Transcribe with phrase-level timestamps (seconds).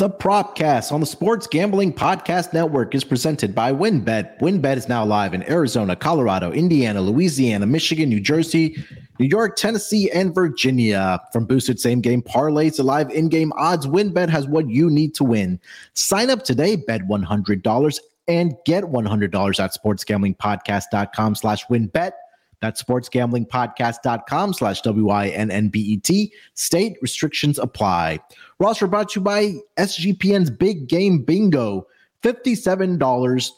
[0.00, 4.38] The Propcast on the Sports Gambling Podcast Network is presented by WynnBET.
[4.38, 8.82] WynnBET is now live in Arizona, Colorado, Indiana, Louisiana, Michigan, New Jersey,
[9.18, 11.20] New York, Tennessee, and Virginia.
[11.34, 15.14] From boosted same game parlays to live in game odds, WynnBET has what you need
[15.16, 15.60] to win.
[15.92, 22.12] Sign up today, bet $100 and get $100 at sportsgamblingpodcast.com slash wynnbet.
[22.60, 26.32] That's sportsgamblingpodcast.com slash W-I-N-N-B-E-T.
[26.54, 28.20] State restrictions apply.
[28.58, 31.86] Roster brought to you by SGPN's Big Game Bingo.
[32.22, 33.50] $57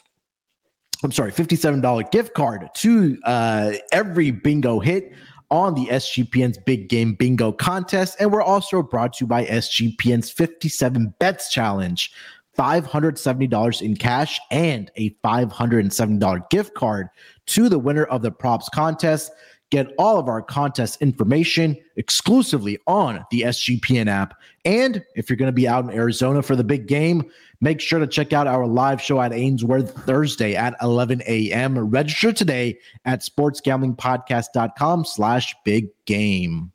[1.05, 5.12] I'm sorry, $57 gift card to uh, every bingo hit
[5.51, 8.16] on the SGPN's Big Game Bingo contest.
[8.21, 12.10] And we're also brought to you by SGPN's 57 Bets Challenge.
[12.56, 17.09] $570 in cash and a $570 gift card
[17.47, 19.33] to the winner of the props contest.
[19.70, 24.34] Get all of our contest information exclusively on the SGPN app.
[24.66, 27.30] And if you're going to be out in Arizona for the big game,
[27.62, 31.79] make sure to check out our live show at Ainsworth Thursday at 11 a.m.
[31.79, 36.71] Register today at sportsgamblingpodcast.com slash big game.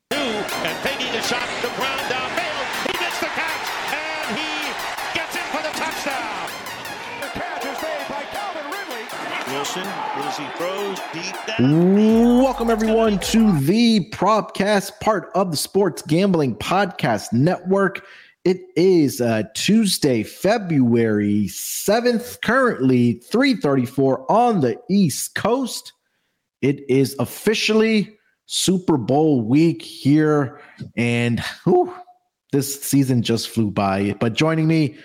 [11.59, 18.05] Welcome, everyone, to the Propcast, part of the Sports Gambling Podcast Network.
[18.45, 25.93] It is uh, Tuesday, February 7th, currently 334 on the East Coast.
[26.61, 28.15] It is officially
[28.45, 30.61] Super Bowl week here,
[30.95, 31.91] and whew,
[32.51, 34.15] this season just flew by.
[34.19, 34.97] But joining me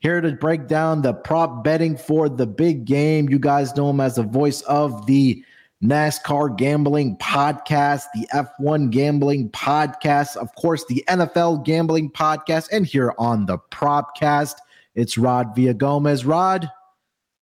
[0.00, 4.00] here to break down the prop betting for the big game, you guys know him
[4.00, 5.44] as the voice of the
[5.82, 13.14] NASCAR gambling podcast, the F1 gambling podcast, of course, the NFL gambling podcast, and here
[13.18, 14.56] on the Propcast,
[14.94, 16.26] it's Rod Villagomez.
[16.26, 16.70] Rod,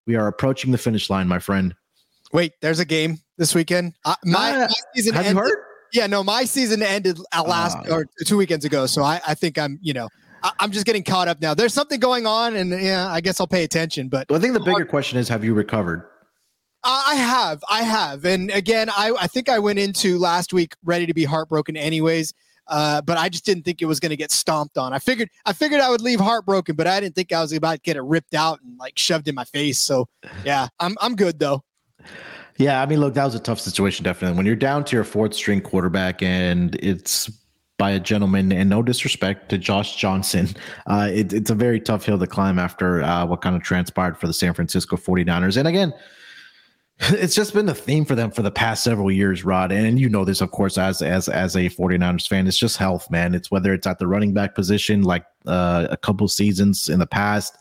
[0.05, 1.75] we are approaching the finish line, my friend.
[2.31, 3.93] Wait, there's a game this weekend.
[4.05, 5.43] Uh, my, Uh, my season have you ended.
[5.43, 5.57] heard?
[5.91, 7.93] Yeah, no, my season ended uh, last Ah.
[7.95, 8.85] or two weekends ago.
[8.85, 10.07] So I, I think I'm, you know,
[10.43, 11.53] I, I'm just getting caught up now.
[11.53, 14.09] There's something going on, and yeah, I guess I'll pay attention.
[14.09, 16.03] But Well, I think the bigger question is have you recovered?
[16.83, 20.75] I I have, I have, and again, I, I think I went into last week
[20.83, 22.33] ready to be heartbroken, anyways.
[22.69, 24.93] Uh, but I just didn't think it was going to get stomped on.
[24.93, 27.73] I figured, I figured I would leave heartbroken, but I didn't think I was about
[27.73, 29.79] to get it ripped out and like shoved in my face.
[29.79, 30.07] So
[30.45, 31.63] yeah, I'm, I'm good though.
[32.57, 34.37] Yeah, I mean, look, that was a tough situation, definitely.
[34.37, 37.31] When you're down to your fourth string quarterback and it's
[37.79, 40.49] by a gentleman, and no disrespect to Josh Johnson,
[40.85, 44.19] uh, it, it's a very tough hill to climb after uh, what kind of transpired
[44.19, 45.57] for the San Francisco 49ers.
[45.57, 45.93] And again,
[46.99, 49.71] it's just been the theme for them for the past several years, Rod.
[49.71, 52.45] And you know this, of course, as as as a 49ers fan.
[52.45, 53.33] It's just health, man.
[53.33, 57.07] It's whether it's at the running back position, like uh, a couple seasons in the
[57.07, 57.57] past,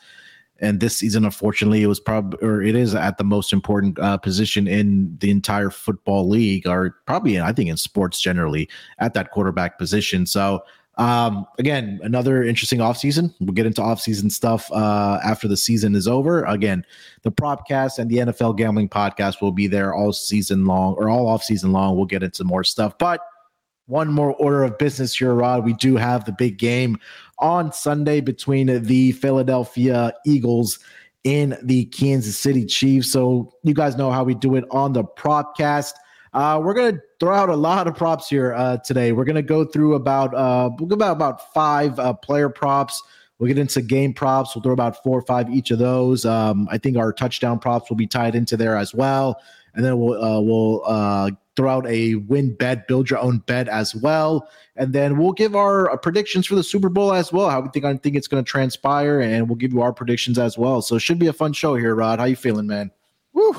[0.60, 4.16] and this season, unfortunately, it was probably or it is at the most important uh,
[4.18, 9.30] position in the entire football league, or probably I think in sports generally at that
[9.30, 10.26] quarterback position.
[10.26, 10.62] So
[10.98, 13.32] um, again, another interesting offseason.
[13.38, 16.42] We'll get into offseason stuff uh, after the season is over.
[16.44, 16.84] Again,
[17.22, 21.28] the Propcast and the NFL Gambling Podcast will be there all season long or all
[21.28, 21.96] off season long.
[21.96, 23.20] We'll get into more stuff, but
[23.88, 25.64] one more order of business here, Rod.
[25.64, 26.98] We do have the big game
[27.38, 30.78] on Sunday between the Philadelphia Eagles
[31.24, 33.10] and the Kansas City Chiefs.
[33.10, 35.94] So you guys know how we do it on the Propcast.
[36.34, 39.12] Uh, we're gonna throw out a lot of props here uh, today.
[39.12, 43.02] We're gonna go through about uh, about about five uh, player props.
[43.38, 44.54] We'll get into game props.
[44.54, 46.26] We'll throw about four or five each of those.
[46.26, 49.40] Um, I think our touchdown props will be tied into there as well,
[49.74, 53.92] and then we'll uh, we'll uh, throw out a WynnBET, build your own bet as
[53.92, 57.50] well, and then we'll give our uh, predictions for the Super Bowl as well.
[57.50, 60.38] How we think I think it's going to transpire, and we'll give you our predictions
[60.38, 60.80] as well.
[60.82, 62.20] So it should be a fun show here, Rod.
[62.20, 62.92] How you feeling, man?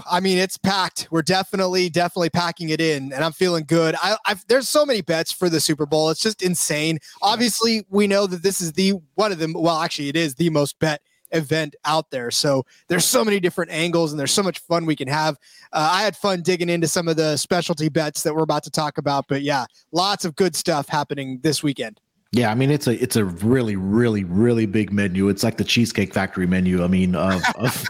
[0.10, 1.08] I mean, it's packed.
[1.12, 3.96] We're definitely, definitely packing it in, and I'm feeling good.
[4.02, 6.10] I, I've, there's so many bets for the Super Bowl.
[6.10, 7.00] It's just insane.
[7.22, 9.54] Obviously, we know that this is the one of them.
[9.54, 12.32] Well, actually, it is the most bet event out there.
[12.32, 15.38] So there's so many different angles, and there's so much fun we can have.
[15.72, 18.72] Uh, I had fun digging into some of the specialty bets that we're about to
[18.72, 19.28] talk about.
[19.28, 22.00] But yeah, lots of good stuff happening this weekend.
[22.32, 25.30] Yeah, I mean it's a it's a really really really big menu.
[25.30, 26.84] It's like the Cheesecake Factory menu.
[26.84, 27.86] I mean of of,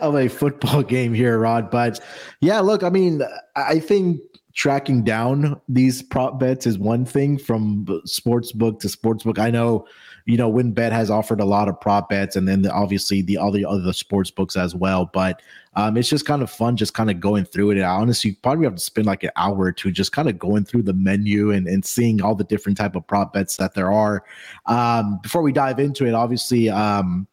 [0.00, 1.68] of a football game here, Rod.
[1.68, 1.98] But
[2.40, 3.22] yeah, look, I mean,
[3.56, 4.20] I think
[4.54, 9.38] tracking down these prop bets is one thing from sports book to sports book.
[9.38, 9.86] I know,
[10.26, 13.36] you know, WynnBET has offered a lot of prop bets, and then the, obviously the
[13.36, 15.10] all the other sports books as well.
[15.12, 15.42] But
[15.74, 17.76] um, it's just kind of fun, just kind of going through it.
[17.78, 20.38] And honestly, you probably have to spend like an hour or two just kind of
[20.38, 23.74] going through the menu and, and seeing all the different type of prop bets that
[23.74, 24.24] there are.
[24.66, 27.26] Um, before we dive into it, obviously, um,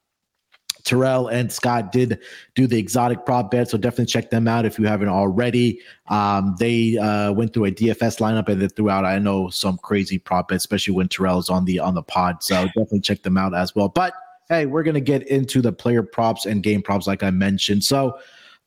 [0.89, 2.19] Terrell and Scott did
[2.55, 5.79] do the exotic prop bet, so definitely check them out if you haven't already.
[6.07, 10.47] Um, they uh, went through a DFS lineup and then out—I know some crazy prop
[10.47, 12.41] bets, especially when Terrell's on the on the pod.
[12.41, 13.87] So definitely check them out as well.
[13.87, 14.15] But
[14.49, 17.83] hey, we're gonna get into the player props and game props, like I mentioned.
[17.83, 18.17] So.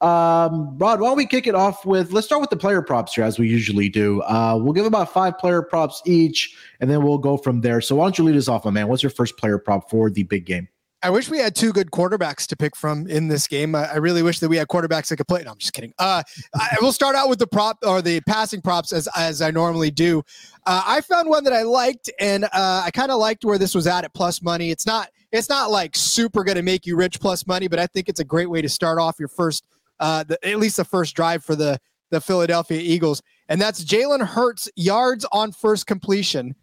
[0.00, 3.14] Um, Rod, why don't we kick it off with let's start with the player props
[3.14, 4.20] here as we usually do.
[4.22, 7.80] Uh, we'll give about five player props each, and then we'll go from there.
[7.80, 8.88] So why don't you lead us off, my man?
[8.88, 10.66] What's your first player prop for the big game?
[11.04, 13.74] I wish we had two good quarterbacks to pick from in this game.
[13.74, 15.42] I, I really wish that we had quarterbacks that could play.
[15.42, 15.92] No, I'm just kidding.
[15.98, 16.22] Uh,
[16.54, 19.90] I will start out with the prop or the passing props as as I normally
[19.90, 20.22] do.
[20.64, 23.74] Uh, I found one that I liked, and uh, I kind of liked where this
[23.74, 24.70] was at at plus money.
[24.70, 27.86] It's not it's not like super going to make you rich plus money, but I
[27.86, 29.66] think it's a great way to start off your first,
[29.98, 31.78] uh, the, at least the first drive for the
[32.10, 36.54] the Philadelphia Eagles, and that's Jalen Hurts yards on first completion.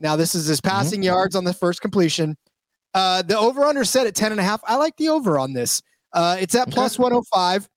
[0.00, 1.06] Now this is his passing mm-hmm.
[1.06, 2.36] yards on the first completion.
[2.94, 4.60] Uh, the over under set at 10 and a half.
[4.64, 5.82] I like the over on this.
[6.12, 7.68] Uh, it's at plus 105.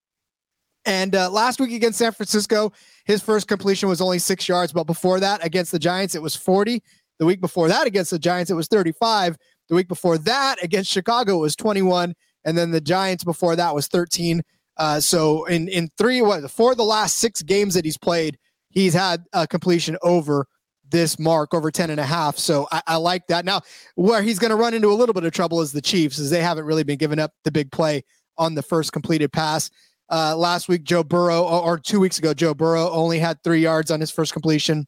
[0.85, 2.71] And uh, last week against San Francisco,
[3.05, 4.71] his first completion was only six yards.
[4.71, 6.81] But before that, against the Giants, it was 40.
[7.19, 9.37] The week before that, against the Giants, it was 35.
[9.69, 12.13] The week before that, against Chicago, it was 21.
[12.45, 14.41] And then the Giants before that was 13.
[14.77, 18.37] Uh, so in in three, what four of the last six games that he's played,
[18.69, 20.47] he's had a completion over
[20.89, 22.37] this mark over 10 and a half.
[22.37, 23.45] So I, I like that.
[23.45, 23.61] Now,
[23.95, 26.29] where he's going to run into a little bit of trouble is the Chiefs, as
[26.29, 28.03] they haven't really been giving up the big play
[28.37, 29.69] on the first completed pass.
[30.09, 33.91] Uh, last week, Joe Burrow, or two weeks ago, Joe Burrow only had three yards
[33.91, 34.87] on his first completion.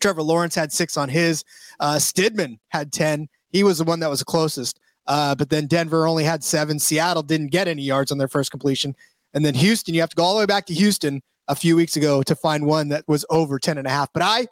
[0.00, 1.44] Trevor Lawrence had six on his.
[1.80, 3.28] Uh, Stidham had 10.
[3.50, 4.80] He was the one that was closest.
[5.06, 6.78] Uh, but then Denver only had seven.
[6.78, 8.94] Seattle didn't get any yards on their first completion.
[9.34, 11.76] And then Houston, you have to go all the way back to Houston a few
[11.76, 14.12] weeks ago to find one that was over 10 and a half.
[14.12, 14.46] But I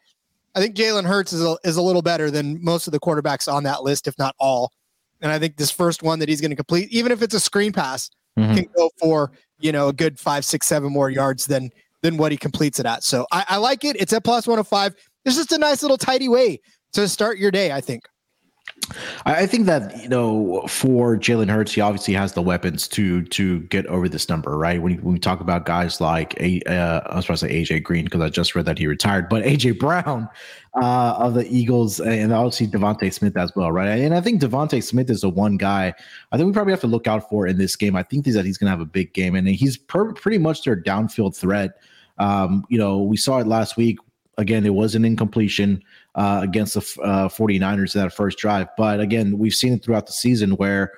[0.54, 3.52] I think Jalen Hurts is a, is a little better than most of the quarterbacks
[3.52, 4.70] on that list, if not all.
[5.20, 7.40] And I think this first one that he's going to complete, even if it's a
[7.40, 8.54] screen pass, mm-hmm.
[8.54, 11.70] can go for you know a good five, six, seven more yards than
[12.02, 13.04] than what he completes it at.
[13.04, 13.96] So I, I like it.
[14.00, 14.94] It's at plus one hundred oh five.
[15.25, 16.60] It's just a nice little tidy way
[16.94, 17.72] to start your day.
[17.72, 18.02] I think.
[19.25, 23.61] I think that you know for Jalen Hurts, he obviously has the weapons to to
[23.62, 24.82] get over this number, right?
[24.82, 27.84] When, when we talk about guys like a, uh, I was supposed to say AJ
[27.84, 30.29] Green because I just read that he retired, but AJ Brown
[30.81, 33.88] uh, of the Eagles and obviously DeVonta Smith as well, right?
[33.99, 35.94] And I think DeVonta Smith is the one guy
[36.32, 37.96] I think we probably have to look out for in this game.
[37.96, 40.64] I think that he's going to have a big game, and he's per- pretty much
[40.64, 41.81] their downfield threat.
[42.19, 43.99] Um, you know, we saw it last week.
[44.38, 45.82] Again, it was an incompletion
[46.14, 48.69] uh, against the uh, 49ers in that first drive.
[48.76, 50.93] But again, we've seen it throughout the season where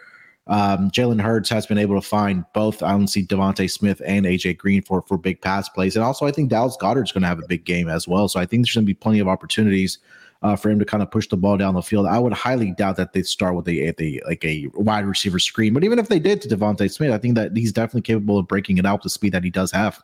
[0.46, 4.26] um, Jalen Hurts has been able to find both, I don't see DeVonta Smith and
[4.26, 5.96] AJ Green for, for big pass plays.
[5.96, 8.28] And also, I think Dallas Goedert's going to have a big game as well.
[8.28, 9.98] So I think there's going to be plenty of opportunities
[10.42, 12.06] uh, for him to kind of push the ball down the field.
[12.06, 15.72] I would highly doubt that they'd start with a, a like a wide receiver screen.
[15.72, 18.46] But even if they did to DeVonta Smith, I think that he's definitely capable of
[18.46, 20.02] breaking it out the speed that he does have.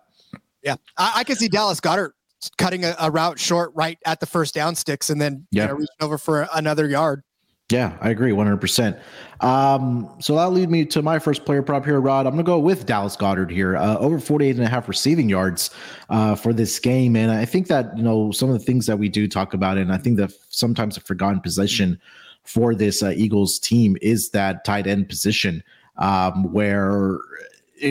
[0.63, 2.13] Yeah, I, I can see Dallas Goedert
[2.59, 5.63] cutting a, a, route short right at the first down sticks and then yeah.
[5.63, 7.23] you know, reaching over for another yard.
[7.71, 9.01] Yeah, I agree 100%.
[9.41, 12.27] Um, so that'll lead me to my first player prop here, Rod.
[12.27, 15.29] I'm going to go with Dallas Goedert here, uh, over 48 and a half receiving
[15.29, 15.71] yards
[16.09, 17.15] uh, for this game.
[17.15, 19.79] And I think that, you know, some of the things that we do talk about,
[19.79, 22.01] and I think that sometimes a forgotten position
[22.43, 25.63] for this uh, Eagles team is that tight end position
[25.99, 27.19] um, where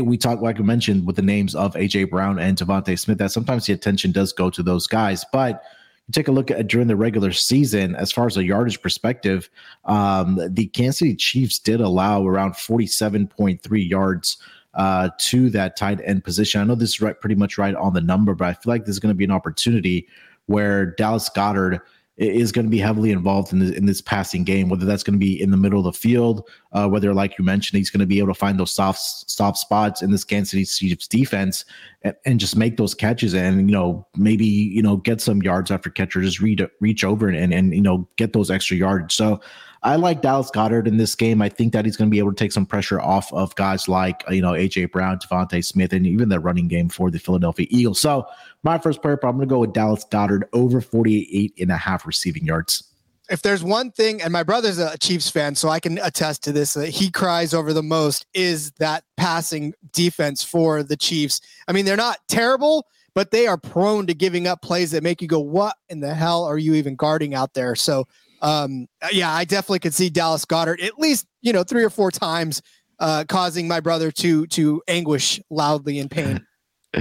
[0.01, 3.31] we talked, like I mentioned with the names of AJ Brown and DeVonta Smith that
[3.31, 5.63] sometimes the attention does go to those guys, but
[6.07, 9.49] you take a look at during the regular season as far as a yardage perspective,
[9.85, 14.37] um, the Kansas City Chiefs did allow around 47.3 yards
[14.73, 16.61] uh, to that tight end position.
[16.61, 18.85] I know this is right, pretty much right on the number, but I feel like
[18.85, 20.07] there's going to be an opportunity
[20.47, 21.81] where Dallas Goedert
[22.19, 25.13] is going to be heavily involved in, the, in this passing game, whether that's going
[25.13, 28.01] to be in the middle of the field, uh, whether, like you mentioned, he's going
[28.01, 31.63] to be able to find those soft soft spots in this Kansas City Chiefs defense
[32.01, 35.71] and, and, just make those catches and, you know, maybe, you know, get some yards
[35.71, 39.15] after catcher, just reach, reach over and, and, and, you know, get those extra yards.
[39.15, 39.39] So
[39.81, 41.41] I like Dallas Goedert in this game.
[41.41, 43.87] I think that he's going to be able to take some pressure off of guys
[43.87, 47.65] like, you know, AJ Brown, DeVonta Smith, and even the running game for the Philadelphia
[47.69, 47.99] Eagles.
[47.99, 48.25] So
[48.63, 52.05] my first player, I'm going to go with Dallas Goedert over 48 and a half
[52.05, 52.83] receiving yards.
[53.29, 56.51] If there's one thing, and my brother's a Chiefs fan, so I can attest to
[56.51, 61.39] this, that he cries over the most is that passing defense for the Chiefs.
[61.67, 65.21] I mean, they're not terrible, but they are prone to giving up plays that make
[65.21, 68.07] you go, "What in the hell are you even guarding out there?" So,
[68.41, 72.11] um, yeah, I definitely could see Dallas Goedert at least you know three or four
[72.11, 72.61] times,
[72.99, 76.45] uh, causing my brother to to anguish loudly in pain.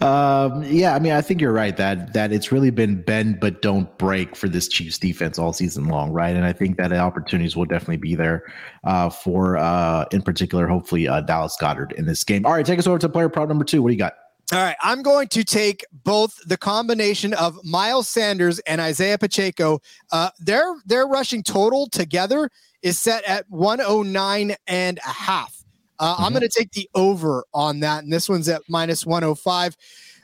[0.00, 3.60] um, yeah, I mean, I think you're right that that it's really been bend but
[3.60, 6.34] don't break for this Chiefs defense all season long, right?
[6.34, 8.44] And I think that opportunities will definitely be there
[8.84, 12.46] uh, for, uh, in particular, hopefully uh, Dallas Goedert in this game.
[12.46, 13.82] All right, take us over to player prop number two.
[13.82, 14.14] What do you got?
[14.52, 19.80] All right, I'm going to take both the combination of Miles Sanders and Isaiah Pacheco.
[20.10, 22.50] Uh, their their rushing total together
[22.82, 25.64] is set at 109 and a half.
[26.00, 26.24] Uh, mm-hmm.
[26.24, 28.02] I'm going to take the over on that.
[28.02, 29.76] And this one's at minus 105.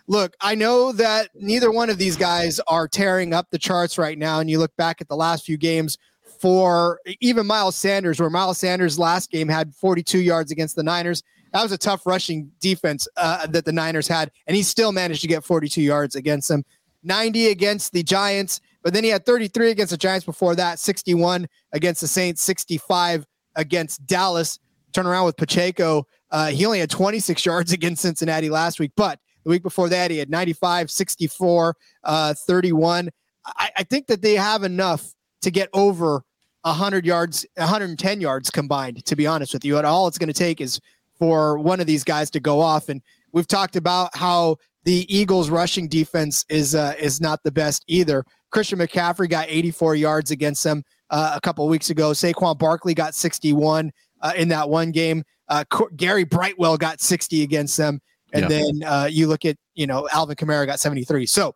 [0.08, 4.18] Look, I know that neither one of these guys are tearing up the charts right
[4.18, 4.40] now.
[4.40, 5.98] And you look back at the last few games
[6.40, 11.22] for even Miles Sanders, where Miles Sanders last game had 42 yards against the Niners.
[11.52, 14.30] That was a tough rushing defense uh, that the Niners had.
[14.46, 16.64] And he still managed to get 42 yards against them.
[17.02, 21.46] 90 against the Giants, but then he had 33 against the Giants before that, 61
[21.72, 23.24] against the Saints, 65
[23.54, 24.58] against Dallas
[24.96, 26.06] turn around with Pacheco.
[26.30, 30.10] Uh, he only had 26 yards against Cincinnati last week, but the week before that,
[30.10, 33.10] he had 95, 64, uh, 31.
[33.46, 36.24] I, I think that they have enough to get over
[36.62, 39.76] 100 yards, 110 yards combined, to be honest with you.
[39.76, 40.80] And all it's going to take is
[41.18, 42.88] for one of these guys to go off.
[42.88, 47.84] And we've talked about how the Eagles' rushing defense is uh, is not the best
[47.88, 48.24] either.
[48.50, 52.10] Christian McCaffrey got 84 yards against them uh, a couple weeks ago.
[52.12, 55.24] Saquon Barkley got 61 uh, in that one game.
[55.48, 55.64] Uh,
[55.96, 58.00] Gary Brightwell got 60 against them.
[58.32, 58.48] And yeah.
[58.48, 61.26] then uh, you look at, you know, Alvin Kamara got 73.
[61.26, 61.54] So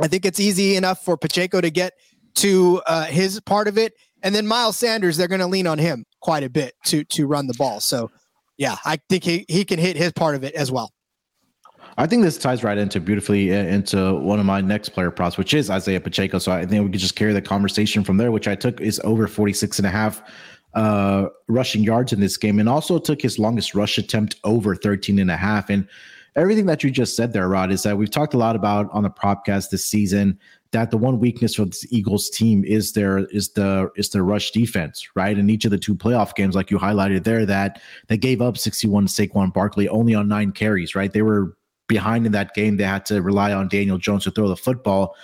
[0.00, 1.94] I think it's easy enough for Pacheco to get
[2.36, 3.94] to uh, his part of it.
[4.22, 7.26] And then Miles Sanders, they're going to lean on him quite a bit to to
[7.26, 7.80] run the ball.
[7.80, 8.10] So,
[8.58, 10.92] yeah, I think he, he can hit his part of it as well.
[11.96, 15.36] I think this ties right into beautifully uh, into one of my next player props,
[15.36, 16.38] which is Isaiah Pacheco.
[16.38, 19.00] So I think we could just carry the conversation from there, which I took is
[19.02, 20.22] over 46 and a half
[20.74, 25.18] uh, rushing yards in this game and also took his longest rush attempt over 13
[25.18, 25.70] and a half.
[25.70, 25.88] And
[26.36, 29.02] everything that you just said there, Rod, is that we've talked a lot about on
[29.02, 30.38] the propcast this season
[30.72, 34.50] that the one weakness for this Eagles team is their is the is their rush
[34.50, 35.38] defense, right?
[35.38, 38.58] In each of the two playoff games, like you highlighted there, that they gave up
[38.58, 41.12] 61 to Saquon Barkley only on nine carries, right?
[41.12, 41.56] They were
[41.86, 42.76] behind in that game.
[42.76, 45.16] They had to rely on Daniel Jones to throw the football.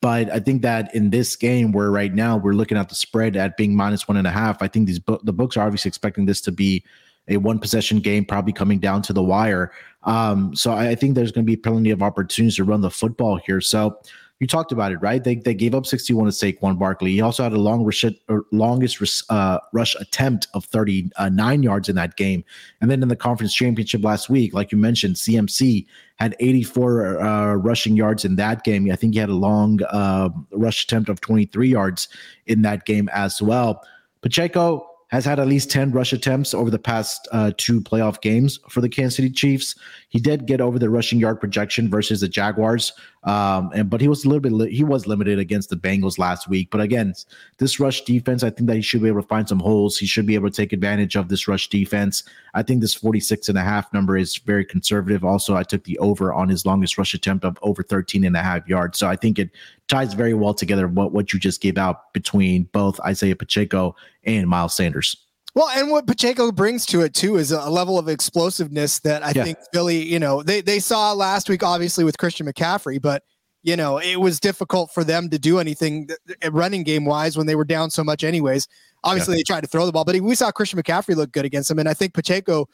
[0.00, 3.36] But I think that in this game, where right now we're looking at the spread
[3.36, 5.88] at being minus one and a half, I think these bo- the books are obviously
[5.88, 6.84] expecting this to be
[7.28, 9.72] a one possession game, probably coming down to the wire.
[10.02, 12.90] Um, so I, I think there's going to be plenty of opportunities to run the
[12.90, 13.60] football here.
[13.60, 14.00] So
[14.42, 15.22] you talked about it, right?
[15.22, 17.12] They, they gave up 61 to Saquon Barkley.
[17.12, 18.04] He also had a long rush,
[18.50, 22.44] longest uh, rush attempt of 39 yards in that game.
[22.80, 27.54] And then in the conference championship last week, like you mentioned, CMC had 84 uh,
[27.54, 28.90] rushing yards in that game.
[28.90, 32.08] I think he had a long uh, rush attempt of 23 yards
[32.48, 33.84] in that game as well.
[34.22, 38.58] Pacheco, has had at least 10 rush attempts over the past uh, two playoff games
[38.70, 39.74] for the Kansas City Chiefs.
[40.12, 42.92] He did get over the rushing yard projection versus the Jaguars,
[43.24, 46.18] um, and but he was a little bit li- he was limited against the Bengals
[46.18, 46.68] last week.
[46.70, 47.14] But again,
[47.56, 49.96] this rush defense, I think that he should be able to find some holes.
[49.96, 52.24] He should be able to take advantage of this rush defense.
[52.52, 55.24] I think this 46 and a half number is very conservative.
[55.24, 58.42] Also, I took the over on his longest rush attempt of over 13 and a
[58.42, 58.98] half yards.
[58.98, 59.48] So I think it
[59.88, 64.46] ties very well together what, what you just gave out between both Isaiah Pacheco and
[64.46, 65.16] Miles Sanders.
[65.54, 69.32] Well, and what Pacheco brings to it too is a level of explosiveness that I
[69.34, 69.44] yeah.
[69.44, 73.22] think Philly, you know, they they saw last week, obviously with Christian McCaffrey, but
[73.62, 76.08] you know, it was difficult for them to do anything
[76.50, 78.66] running game wise when they were down so much, anyways.
[79.04, 79.38] Obviously, yeah.
[79.38, 81.78] they tried to throw the ball, but we saw Christian McCaffrey look good against him,
[81.78, 82.68] and I think Pacheco.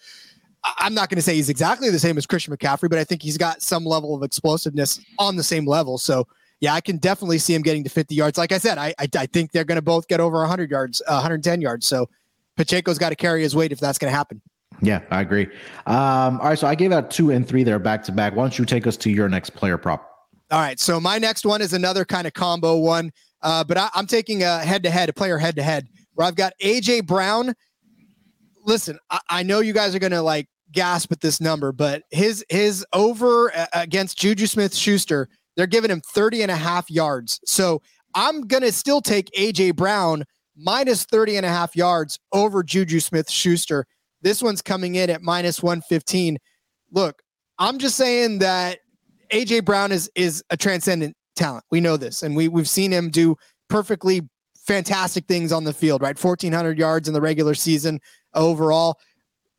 [0.76, 3.22] I'm not going to say he's exactly the same as Christian McCaffrey, but I think
[3.22, 5.98] he's got some level of explosiveness on the same level.
[5.98, 6.26] So
[6.58, 8.36] yeah, I can definitely see him getting to 50 yards.
[8.36, 11.00] Like I said, I I, I think they're going to both get over 100 yards,
[11.06, 11.86] uh, 110 yards.
[11.86, 12.08] So
[12.58, 14.42] Pacheco's got to carry his weight if that's going to happen.
[14.82, 15.46] Yeah, I agree.
[15.86, 18.36] Um, all right, so I gave out two and three there back to back.
[18.36, 20.08] Why don't you take us to your next player prop?
[20.50, 23.10] All right, so my next one is another kind of combo one,
[23.42, 26.26] uh, but I, I'm taking a head to head, a player head to head, where
[26.26, 27.54] I've got AJ Brown.
[28.64, 32.02] Listen, I, I know you guys are going to like gasp at this number, but
[32.10, 37.40] his his over against Juju Smith Schuster they're giving him 30 and a half yards.
[37.44, 37.82] So
[38.14, 40.24] I'm going to still take AJ Brown
[40.58, 43.86] minus 30 and a half yards over Juju Smith Schuster.
[44.22, 46.38] This one's coming in at minus 115.
[46.90, 47.22] Look,
[47.58, 48.78] I'm just saying that
[49.30, 51.64] AJ Brown is is a transcendent talent.
[51.70, 53.36] We know this, and we we've seen him do
[53.68, 54.22] perfectly
[54.66, 56.02] fantastic things on the field.
[56.02, 58.00] Right, 1,400 yards in the regular season
[58.34, 58.98] overall.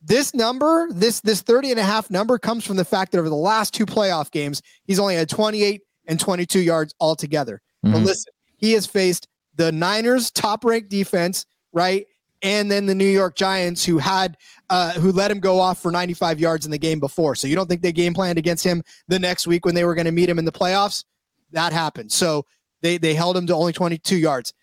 [0.02, 3.28] this number, this this 30 and a half number comes from the fact that over
[3.28, 7.60] the last two playoff games, he's only had 28 and 22 yards altogether.
[7.84, 7.94] Mm-hmm.
[7.94, 9.26] But listen, he has faced
[9.60, 12.06] the Niners top ranked defense, right?
[12.40, 14.38] And then the New York Giants who had
[14.70, 17.34] uh, who let him go off for 95 yards in the game before.
[17.34, 19.94] So you don't think they game planned against him the next week when they were
[19.94, 21.04] going to meet him in the playoffs?
[21.52, 22.10] That happened.
[22.10, 22.46] So
[22.80, 24.54] they they held him to only 22 yards.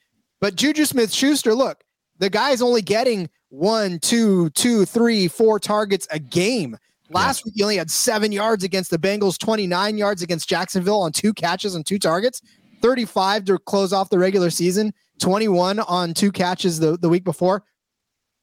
[0.41, 1.83] But Juju Smith Schuster, look,
[2.17, 6.75] the guy's only getting one, two, two, three, four targets a game.
[7.11, 7.43] Last yeah.
[7.45, 11.33] week, he only had seven yards against the Bengals, 29 yards against Jacksonville on two
[11.33, 12.41] catches and two targets,
[12.81, 17.63] 35 to close off the regular season, 21 on two catches the, the week before.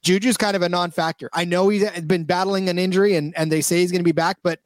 [0.03, 1.31] Juju's kind of a non factor.
[1.33, 4.13] I know he's been battling an injury and, and they say he's going to be
[4.13, 4.61] back, but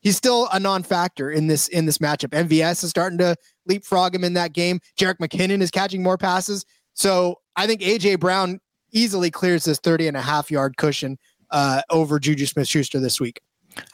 [0.00, 2.30] he's still a non factor in this in this matchup.
[2.30, 3.36] MVS is starting to
[3.66, 4.80] leapfrog him in that game.
[4.98, 6.66] Jerick McKinnon is catching more passes.
[6.94, 8.60] So I think AJ Brown
[8.90, 11.18] easily clears this 30 and a half yard cushion
[11.50, 13.40] uh, over Juju Smith Schuster this week.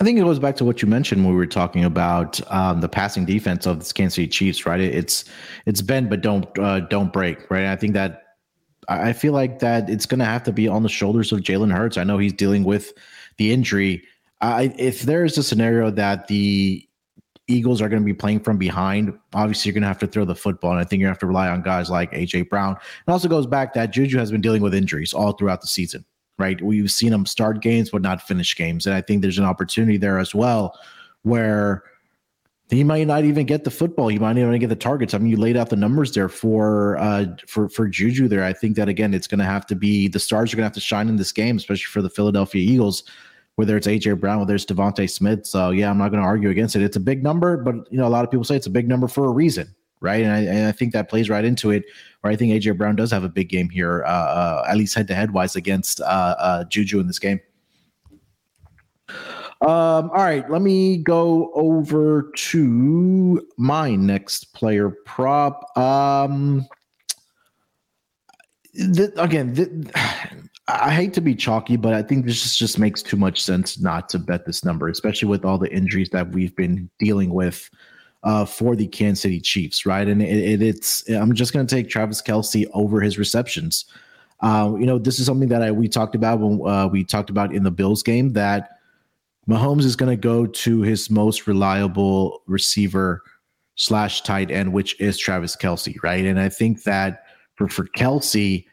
[0.00, 2.80] I think it goes back to what you mentioned when we were talking about um,
[2.80, 4.80] the passing defense of the Kansas City Chiefs, right?
[4.80, 5.24] It's
[5.66, 7.66] it's bend but don't uh, don't break, right?
[7.66, 8.22] I think that
[8.88, 11.72] I feel like that it's going to have to be on the shoulders of Jalen
[11.72, 11.96] Hurts.
[11.96, 12.92] I know he's dealing with
[13.36, 14.04] the injury.
[14.40, 16.86] I, if there is a scenario that the
[17.48, 20.24] Eagles are going to be playing from behind, obviously you're going to have to throw
[20.24, 22.76] the football, and I think you have to rely on guys like AJ Brown.
[23.06, 26.04] It also goes back that Juju has been dealing with injuries all throughout the season,
[26.38, 26.60] right?
[26.60, 29.96] We've seen him start games but not finish games, and I think there's an opportunity
[29.96, 30.78] there as well
[31.22, 31.82] where
[32.70, 34.08] he might not even get the football.
[34.08, 35.14] He might not even get the targets.
[35.14, 38.28] I mean, you laid out the numbers there for uh, for for Juju.
[38.28, 40.62] There, I think that again, it's going to have to be the stars are going
[40.62, 43.04] to have to shine in this game, especially for the Philadelphia Eagles
[43.56, 45.46] whether it's AJ Brown, whether it's DeVonta Smith.
[45.46, 46.82] So yeah, I'm not going to argue against it.
[46.82, 48.86] It's a big number, but you know, a lot of people say it's a big
[48.86, 50.22] number for a reason, right?
[50.22, 51.84] And I, and I think that plays right into it.
[52.20, 54.94] Where I think AJ Brown does have a big game here, uh, uh, at least
[54.94, 57.40] head to head wise against uh, uh, Juju in this game.
[59.62, 65.76] Um, all right, let me go over to my next player prop.
[65.78, 66.66] Um,
[68.74, 69.70] th- again, th-
[70.68, 73.80] I hate to be chalky, but I think this just, just makes too much sense
[73.80, 77.70] not to bet this number, especially with all the injuries that we've been dealing with
[78.22, 80.06] uh, for the Kansas City Chiefs, right?
[80.06, 83.84] And it, it, it's I'm just going to take Travis Kelce over his receptions.
[84.40, 87.30] Uh, you know, this is something that I we talked about when uh, we talked
[87.30, 88.78] about in the Bills game that
[89.48, 93.22] Mahomes is going to go to his most reliable receiver
[93.76, 96.24] slash tight end, which is Travis Kelce, right?
[96.24, 97.24] And I think that
[97.54, 98.64] for for Kelce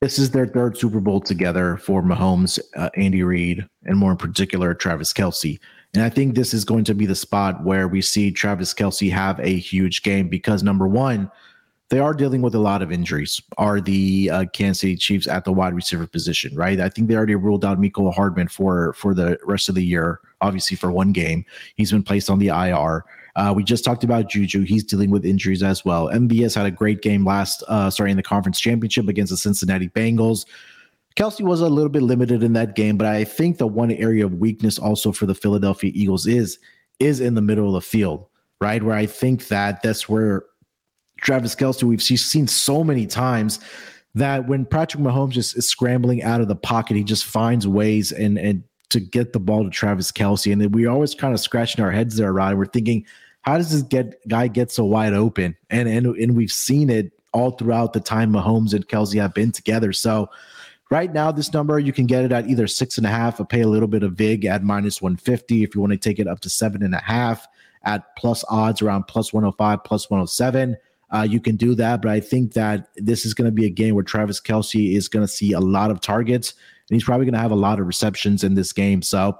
[0.00, 4.16] this is their third Super Bowl together for Mahomes, uh, Andy Reid, and more in
[4.16, 5.58] particular, Travis Kelce.
[5.94, 9.10] And I think this is going to be the spot where we see Travis Kelce
[9.10, 11.30] have a huge game because number one,
[11.88, 13.42] they are dealing with a lot of injuries.
[13.58, 16.78] Are the uh, Kansas City Chiefs at the wide receiver position, right?
[16.78, 20.20] I think they already ruled out Mecole Hardman for for the rest of the year,
[20.40, 21.44] obviously for one game.
[21.74, 23.04] He's been placed on the IR.
[23.34, 24.62] Uh, we just talked about Juju.
[24.62, 26.08] He's dealing with injuries as well.
[26.08, 29.88] MVS had a great game last, uh, sorry, in the conference championship against the Cincinnati
[29.88, 30.46] Bengals.
[31.20, 34.24] Kelce was a little bit limited in that game, but I think the one area
[34.24, 36.58] of weakness also for the Philadelphia Eagles is
[36.98, 38.24] is in the middle of the field,
[38.58, 38.82] right?
[38.82, 40.44] Where I think that that's where
[41.20, 43.60] Travis Kelce we've seen so many times
[44.14, 48.12] that when Patrick Mahomes just is scrambling out of the pocket, he just finds ways
[48.12, 50.50] and and to get the ball to Travis Kelce.
[50.50, 52.56] And we always kind of scratching our heads there, Rod.
[52.56, 53.04] We're thinking,
[53.42, 55.54] how does this get guy get so wide open?
[55.68, 59.52] And and and we've seen it all throughout the time Mahomes and Kelce have been
[59.52, 59.92] together.
[59.92, 60.30] So
[60.90, 63.44] right now, this number you can get it at either six and a half or
[63.44, 66.26] pay a little bit of VIG at minus 150 if you want to take it
[66.26, 67.46] up to seven and a half
[67.84, 70.76] at plus odds around plus 105, plus 107.
[71.12, 73.70] Uh, you can do that, but I think that this is going to be a
[73.70, 76.54] game where Travis Kelce is going to see a lot of targets
[76.88, 79.02] and he's probably going to have a lot of receptions in this game.
[79.02, 79.36] So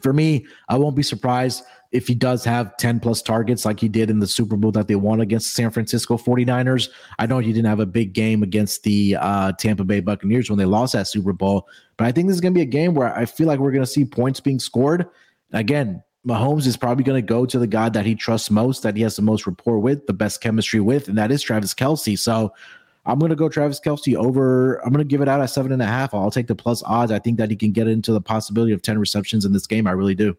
[0.00, 1.62] for me, I won't be surprised
[1.92, 4.88] if he does have 10 plus targets like he did in the Super Bowl that
[4.88, 6.88] they won against the San Francisco 49ers.
[7.18, 10.58] I know he didn't have a big game against the uh, Tampa Bay Buccaneers when
[10.58, 12.94] they lost that Super Bowl, but I think this is going to be a game
[12.94, 15.06] where I feel like we're going to see points being scored.
[15.52, 18.96] Again, Mahomes is probably going to go to the guy that he trusts most, that
[18.96, 22.18] he has the most rapport with, the best chemistry with, and that is Travis Kelce.
[22.18, 22.54] So
[23.04, 24.76] I'm going to go Travis Kelce over.
[24.76, 26.14] I'm going to give it out at seven and a half.
[26.14, 27.10] I'll take the plus odds.
[27.10, 29.86] I think that he can get into the possibility of 10 receptions in this game.
[29.86, 30.36] I really do.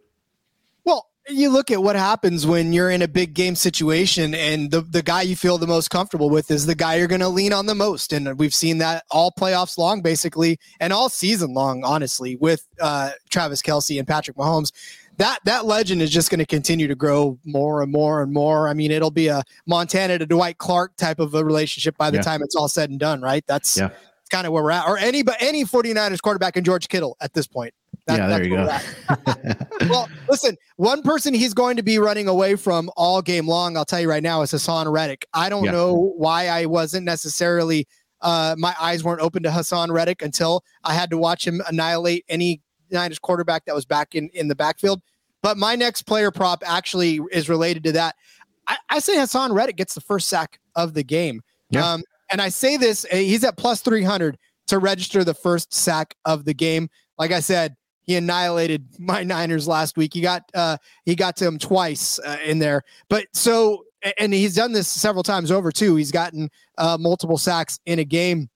[0.86, 4.81] Well, you look at what happens when you're in a big game situation and the,
[4.81, 7.53] the guy you feel the most comfortable with is the guy you're going to lean
[7.53, 8.12] on the most.
[8.12, 13.12] And we've seen that all playoffs long, basically, and all season long, honestly, with uh,
[13.29, 14.71] Travis Kelce and Patrick Mahomes
[15.17, 18.67] that that legend is just going to continue to grow more and more and more.
[18.67, 22.17] I mean, it'll be a Montana to Dwight Clark type of a relationship by the
[22.17, 22.23] yeah.
[22.23, 23.43] time it's all said and done, right?
[23.47, 23.89] That's yeah.
[24.31, 24.88] kind of where we're at.
[24.88, 27.73] Or any but any 49ers quarterback and George Kittle at this point.
[28.06, 29.88] That, yeah, there you go.
[29.89, 33.86] well, listen, one person he's going to be running away from all game long, I'll
[33.86, 35.26] tell you right now, is Haason Reddick.
[35.34, 35.72] I don't yeah.
[35.72, 37.88] know why I wasn't necessarily
[38.24, 42.26] uh, my eyes weren't open to Haason Reddick until I had to watch him annihilate
[42.30, 45.02] any Niners quarterback that was back in, in the backfield.
[45.42, 48.16] But my next player prop actually is related to that.
[48.68, 51.42] I, I say Haason Reddick gets the first sack of the game.
[51.70, 51.86] Yeah.
[51.86, 54.38] Um, and I say this, uh, he's at plus 300
[54.68, 56.89] to register the first sack of the game.
[57.18, 60.13] Like I said, he annihilated my Niners last week.
[60.13, 62.84] He got uh, he got to him twice uh, in there.
[63.10, 63.86] But so
[64.18, 65.96] and he's done this several times over too.
[65.96, 68.50] He's gotten uh, multiple sacks in a game.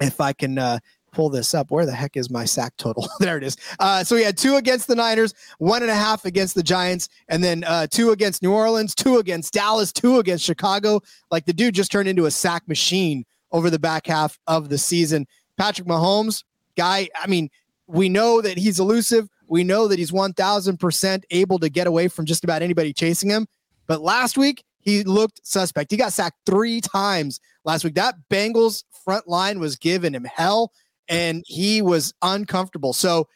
[0.00, 0.78] If I can uh,
[1.12, 3.08] pull this up, where the heck is my sack total?
[3.20, 3.56] there it is.
[3.78, 7.08] Uh, so he had two against the Niners, one and a half against the Giants,
[7.28, 11.00] and then uh, two against New Orleans, two against Dallas, two against Chicago.
[11.30, 14.78] Like the dude just turned into a sack machine over the back half of the
[14.78, 15.26] season.
[15.58, 16.44] Patrick Mahomes,
[16.76, 17.50] guy, I mean,
[17.90, 19.28] we know that he's elusive.
[19.46, 23.46] We know that he's 1000% able to get away from just about anybody chasing him.
[23.86, 25.90] But last week, he looked suspect.
[25.90, 27.94] He got sacked three times last week.
[27.94, 30.72] That Bengals front line was giving him hell
[31.08, 32.92] and he was uncomfortable.
[32.92, 33.28] So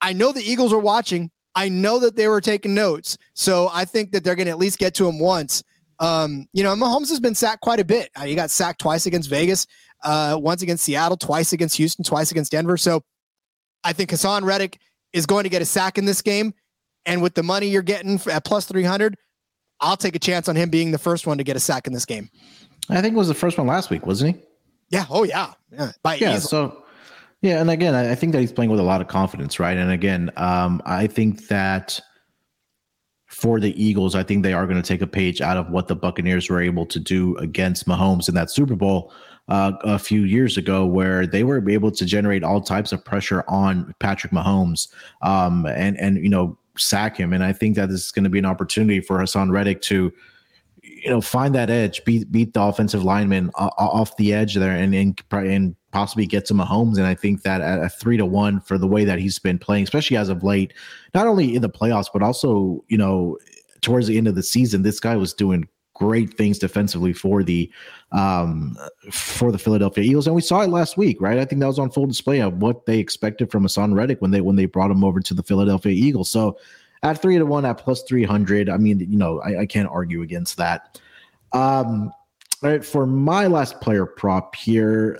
[0.00, 1.30] I know the Eagles are watching.
[1.54, 3.18] I know that they were taking notes.
[3.34, 5.62] So I think that they're going to at least get to him once.
[5.98, 8.10] Um, you know, Mahomes has been sacked quite a bit.
[8.16, 9.66] Uh, he got sacked twice against Vegas,
[10.02, 12.76] uh, once against Seattle, twice against Houston, twice against Denver.
[12.76, 13.02] So
[13.84, 14.78] I think Haason Reddick
[15.12, 16.54] is going to get a sack in this game.
[17.06, 19.16] And with the money you're getting at plus 300,
[19.80, 21.92] I'll take a chance on him being the first one to get a sack in
[21.92, 22.28] this game.
[22.88, 24.42] I think it was the first one last week, wasn't he?
[24.90, 25.06] Yeah.
[25.08, 25.52] Oh, yeah.
[25.72, 25.92] Yeah.
[26.02, 26.36] By yeah.
[26.36, 26.40] Easily.
[26.40, 26.84] So,
[27.40, 27.60] yeah.
[27.60, 29.76] And again, I think that he's playing with a lot of confidence, right?
[29.76, 32.00] And again, um, I think that
[33.28, 35.88] for the Eagles, I think they are going to take a page out of what
[35.88, 39.12] the Buccaneers were able to do against Mahomes in that Super Bowl
[39.50, 43.44] uh, a few years ago, where they were able to generate all types of pressure
[43.48, 44.88] on Patrick Mahomes,
[45.22, 47.32] um, and and you know sack him.
[47.32, 50.12] And I think that this is going to be an opportunity for Haason Reddick to,
[50.82, 54.94] you know, find that edge, beat beat the offensive lineman off the edge there, and
[54.94, 56.96] and, and possibly get to Mahomes.
[56.96, 59.58] And I think that at a three to one for the way that he's been
[59.58, 60.72] playing, especially as of late,
[61.12, 63.36] not only in the playoffs but also you know
[63.80, 67.70] towards the end of the season, this guy was doing great things defensively for the
[68.12, 68.76] um,
[69.10, 71.38] for the Philadelphia Eagles, and we saw it last week, right?
[71.38, 74.30] I think that was on full display of what they expected from Haason Reddick when
[74.30, 76.30] they when they brought him over to the Philadelphia Eagles.
[76.30, 76.58] So
[77.02, 79.88] at three to one at plus three hundred, I mean, you know, I, I can't
[79.88, 81.00] argue against that.
[81.52, 82.12] Um,
[82.62, 85.18] all right, for my last player prop here,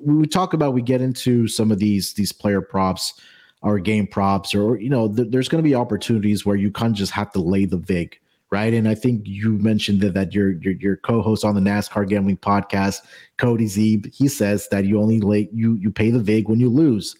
[0.00, 3.20] we talk about we get into some of these these player props
[3.62, 6.92] or game props, or you know, th- there's going to be opportunities where you kind
[6.92, 8.18] of just have to lay the vig
[8.50, 8.74] right?
[8.74, 12.38] And I think you mentioned that, that your, your your co-host on the NASCAR gambling
[12.38, 12.98] podcast,
[13.38, 16.68] Cody Zeeb, he says that you only lay you you pay the vig when you
[16.68, 17.16] lose.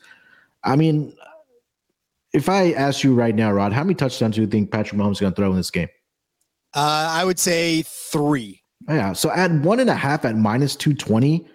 [0.64, 1.14] I mean,
[2.32, 5.12] if I ask you right now, Rod, how many touchdowns do you think Patrick Mahomes
[5.12, 5.88] is going to throw in this game?
[6.74, 8.62] Uh, I would say three.
[8.88, 9.12] Yeah.
[9.12, 11.46] So at one and a half at minus two twenty,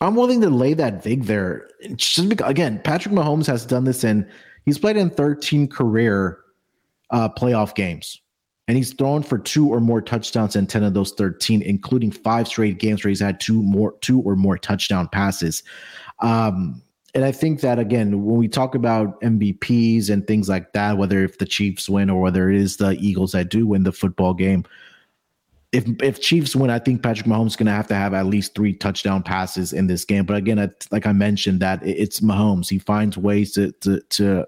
[0.00, 1.68] I'm willing to lay that vig there.
[1.96, 4.28] Just because, again, Patrick Mahomes has done this and
[4.64, 6.38] he's played in 13 career
[7.10, 8.21] uh, playoff games
[8.72, 12.48] and he's thrown for two or more touchdowns in 10 of those 13 including five
[12.48, 15.62] straight games where he's had two more two or more touchdown passes
[16.20, 16.80] um,
[17.14, 21.22] and i think that again when we talk about mvps and things like that whether
[21.22, 24.32] if the chiefs win or whether it is the eagles that do win the football
[24.32, 24.64] game
[25.72, 28.26] if if Chiefs win, I think Patrick Mahomes is going to have to have at
[28.26, 30.26] least three touchdown passes in this game.
[30.26, 32.68] But again, I, like I mentioned, that it's Mahomes.
[32.68, 34.46] He finds ways to to to,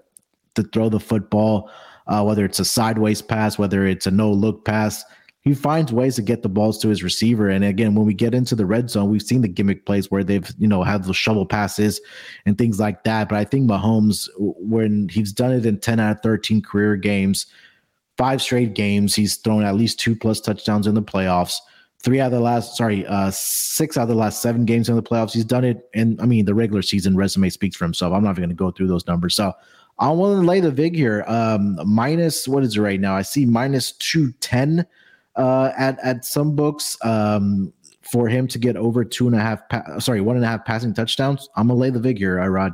[0.53, 1.71] to throw the football
[2.07, 5.03] uh, whether it's a sideways pass, whether it's a no look pass.
[5.41, 7.49] He finds ways to get the balls to his receiver.
[7.49, 10.23] And again, when we get into the red zone, we've seen the gimmick plays where
[10.23, 12.01] they've, you know, had the shovel passes
[12.47, 13.29] and things like that.
[13.29, 17.45] But I think Mahomes, when he's done it in 10 out of 13 career games,
[18.17, 21.57] five straight games, he's thrown at least two plus touchdowns in the playoffs
[22.05, 24.95] three out of the last sorry uh six out of the last seven games in
[24.95, 28.13] the playoffs he's done it and i mean the regular season resume speaks for himself
[28.13, 29.51] i'm not even going to go through those numbers so
[29.97, 31.23] I want to lay the vig here.
[31.27, 33.15] Um, minus what is it right now?
[33.15, 34.85] I see minus two ten
[35.35, 36.97] uh, at at some books.
[37.03, 37.73] Um,
[38.11, 40.63] for him to get over two and a half, pa- sorry, one and a half
[40.63, 42.73] passing touchdowns, I'm gonna lay the vig here, I Rod.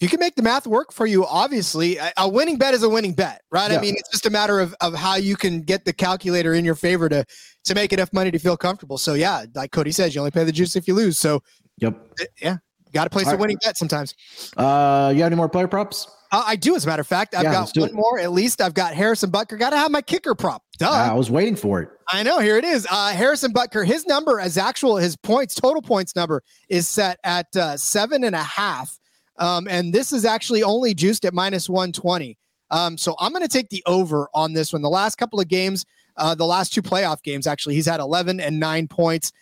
[0.00, 1.26] You can make the math work for you.
[1.26, 3.70] Obviously, a, a winning bet is a winning bet, right?
[3.70, 3.78] Yeah.
[3.78, 6.64] I mean, it's just a matter of, of how you can get the calculator in
[6.64, 7.24] your favor to
[7.64, 8.98] to make enough money to feel comfortable.
[8.98, 11.18] So yeah, like Cody says, you only pay the juice if you lose.
[11.18, 11.42] So
[11.78, 11.98] yep,
[12.40, 12.58] yeah,
[12.92, 13.70] got to place All a winning right.
[13.70, 14.14] bet sometimes.
[14.56, 16.06] Uh, you have any more player props?
[16.30, 17.34] Uh, I do, as a matter of fact.
[17.34, 17.94] I've yeah, got one it.
[17.94, 18.60] more at least.
[18.60, 19.58] I've got Harrison Butker.
[19.58, 20.62] Got to have my kicker prop.
[20.78, 20.90] Duh.
[20.90, 21.88] I was waiting for it.
[22.08, 22.38] I know.
[22.38, 22.86] Here it is.
[22.90, 27.54] Uh, Harrison Butker, his number as actual, his points, total points number is set at
[27.56, 28.98] uh, seven and a half.
[29.38, 32.36] Um, and this is actually only juiced at minus 120.
[32.70, 34.82] Um, so I'm going to take the over on this one.
[34.82, 35.86] The last couple of games,
[36.16, 39.32] uh, the last two playoff games, actually, he's had 11 and nine points.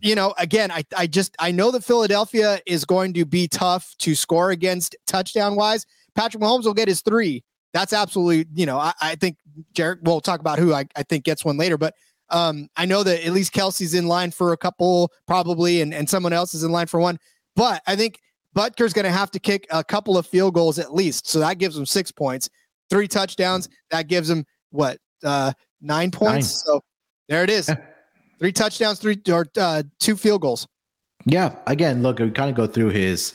[0.00, 3.94] You know, again, I, I just I know that Philadelphia is going to be tough
[3.98, 5.86] to score against touchdown wise.
[6.14, 7.42] Patrick Mahomes will get his three.
[7.72, 9.36] That's absolutely, you know, I, I think
[9.72, 11.94] Jared, we'll talk about who I, I think gets one later, but
[12.30, 16.08] um, I know that at least Kelce's in line for a couple, probably, and, and
[16.08, 17.18] someone else is in line for one.
[17.56, 18.20] But I think
[18.54, 21.28] Butker's going to have to kick a couple of field goals at least.
[21.28, 22.48] So that gives him six points,
[22.90, 23.68] three touchdowns.
[23.90, 26.64] That gives him what, uh, nine points?
[26.66, 26.74] Nine.
[26.74, 26.80] So
[27.28, 27.70] there it is.
[28.38, 30.66] three touchdowns, three or uh, two field goals.
[31.24, 31.56] Yeah.
[31.66, 33.34] Again, look, we kind of go through his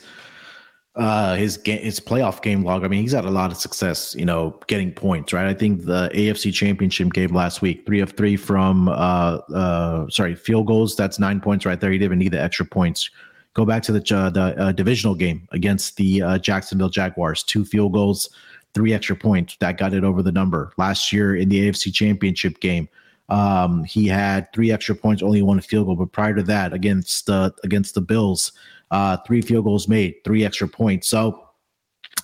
[0.96, 4.12] uh his game his playoff game log i mean he's had a lot of success
[4.16, 8.10] you know getting points right i think the afc championship game last week three of
[8.12, 12.18] three from uh uh sorry field goals that's nine points right there he didn't even
[12.18, 13.08] need the extra points
[13.54, 17.42] Go back to the uh, the uh, divisional game against the uh, Jacksonville Jaguars.
[17.42, 18.30] Two field goals,
[18.74, 20.72] three extra points that got it over the number.
[20.76, 22.88] Last year in the AFC Championship game,
[23.28, 25.96] um, he had three extra points, only one field goal.
[25.96, 28.52] But prior to that, against the against the Bills,
[28.90, 31.08] uh, three field goals made, three extra points.
[31.08, 31.46] So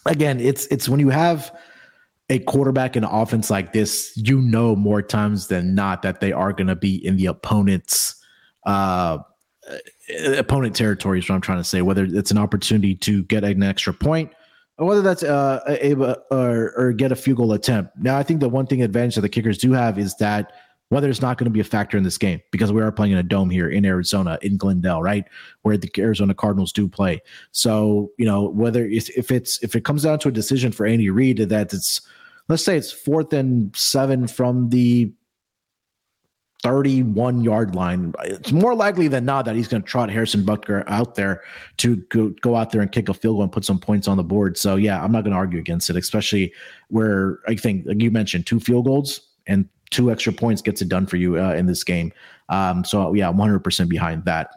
[0.07, 1.57] again, it's it's when you have
[2.29, 6.53] a quarterback and offense like this, you know more times than not that they are
[6.53, 8.17] going to be in the opponent's
[8.67, 9.19] uh,
[10.37, 11.83] opponent territory is what I'm trying to say.
[11.83, 14.33] Whether it's an opportunity to get an extra point,
[14.79, 17.93] or whether that's uh, able or, or get a field goal attempt.
[17.99, 20.53] Now, I think the one thing advantage that the kickers do have is that
[20.91, 23.13] weather is not going to be a factor in this game because we are playing
[23.13, 25.25] in a dome here in Arizona, in Glendale, right,
[25.63, 27.21] where the Arizona Cardinals do play.
[27.53, 31.11] So you know whether if it's if it comes down to a decision for Andy
[31.11, 32.01] Reid that it's
[32.49, 35.13] let's say it's fourth and seven from the
[36.63, 38.13] 31 yard line.
[38.25, 41.43] It's more likely than not that he's going to trot Harrison Butker out there
[41.77, 44.17] to go, go out there and kick a field goal and put some points on
[44.17, 44.59] the board.
[44.59, 46.53] So, yeah, I'm not going to argue against it, especially
[46.89, 50.89] where I think, like you mentioned, two field goals and two extra points gets it
[50.89, 52.13] done for you uh, in this game.
[52.49, 54.51] Um, so, yeah, I'm 100% behind that.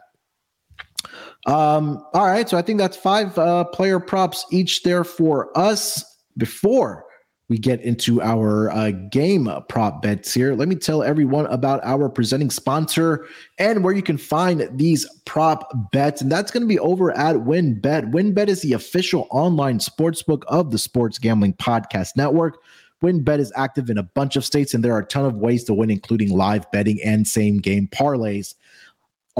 [1.46, 2.48] Um, all right.
[2.48, 6.04] So, I think that's five uh, player props each there for us
[6.36, 7.06] before
[7.50, 12.08] we get into our uh, game prop bets here, let me tell everyone about our
[12.08, 13.26] presenting sponsor
[13.58, 16.22] and where you can find these prop bets.
[16.22, 18.12] And that's going to be over at WynnBET.
[18.12, 22.58] WynnBET is the official online sportsbook of the Sports Gambling Podcast Network.
[23.02, 25.64] WynnBET is active in a bunch of states, and there are a ton of ways
[25.64, 28.54] to win, including live betting and same game parlays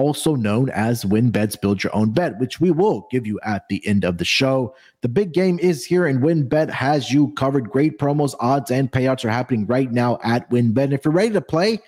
[0.01, 3.87] also known as WynnBET's Build Your Own Bet, which we will give you at the
[3.87, 4.75] end of the show.
[5.03, 7.71] The big game is here, and WynnBET has you covered.
[7.71, 10.93] Great promos, odds, and payouts are happening right now at WynnBET.
[10.93, 11.81] If you're ready to play,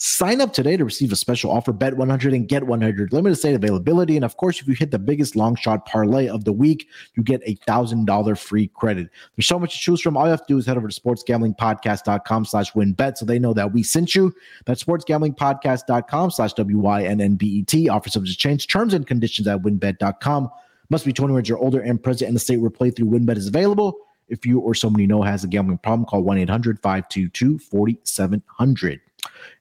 [0.00, 1.72] Sign up today to receive a special offer.
[1.72, 3.12] Bet 100 and get 100.
[3.12, 4.14] Limited state availability.
[4.14, 7.24] And of course, if you hit the biggest long shot parlay of the week, you
[7.24, 9.08] get a $1,000 free credit.
[9.34, 10.16] There's so much to choose from.
[10.16, 13.52] All you have to do is head over to sportsgamblingpodcast.com slash wynnbet so they know
[13.54, 14.32] that we sent you.
[14.66, 17.88] That's sportsgamblingpodcast.com slash W-Y-N-N-B-E-T.
[17.88, 18.68] Offers subject to change.
[18.68, 20.48] Terms and conditions at wynnbet.com.
[20.90, 23.48] Must be 21 years or older and present in the state where playthrough WynnBET is
[23.48, 23.98] available.
[24.28, 29.00] If you or someone you know has a gambling problem, call 1 800 522 4700.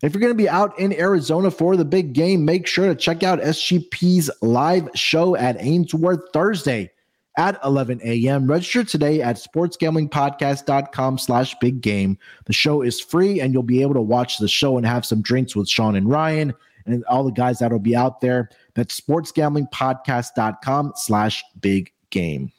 [0.02, 2.96] If you're going to be out in Arizona for the big game, make sure to
[2.96, 6.92] check out SGP's live show at Ainsworth Thursday
[7.38, 8.48] at 11 a.m.
[8.48, 12.18] Register today at sportsgamblingpodcast.com slash big game.
[12.46, 15.22] The show is free and you'll be able to watch the show and have some
[15.22, 16.54] drinks with Sean and Ryan
[16.86, 18.50] and all the guys that'll be out there.
[18.74, 22.52] That's sportsgamblingpodcast.com slash big game.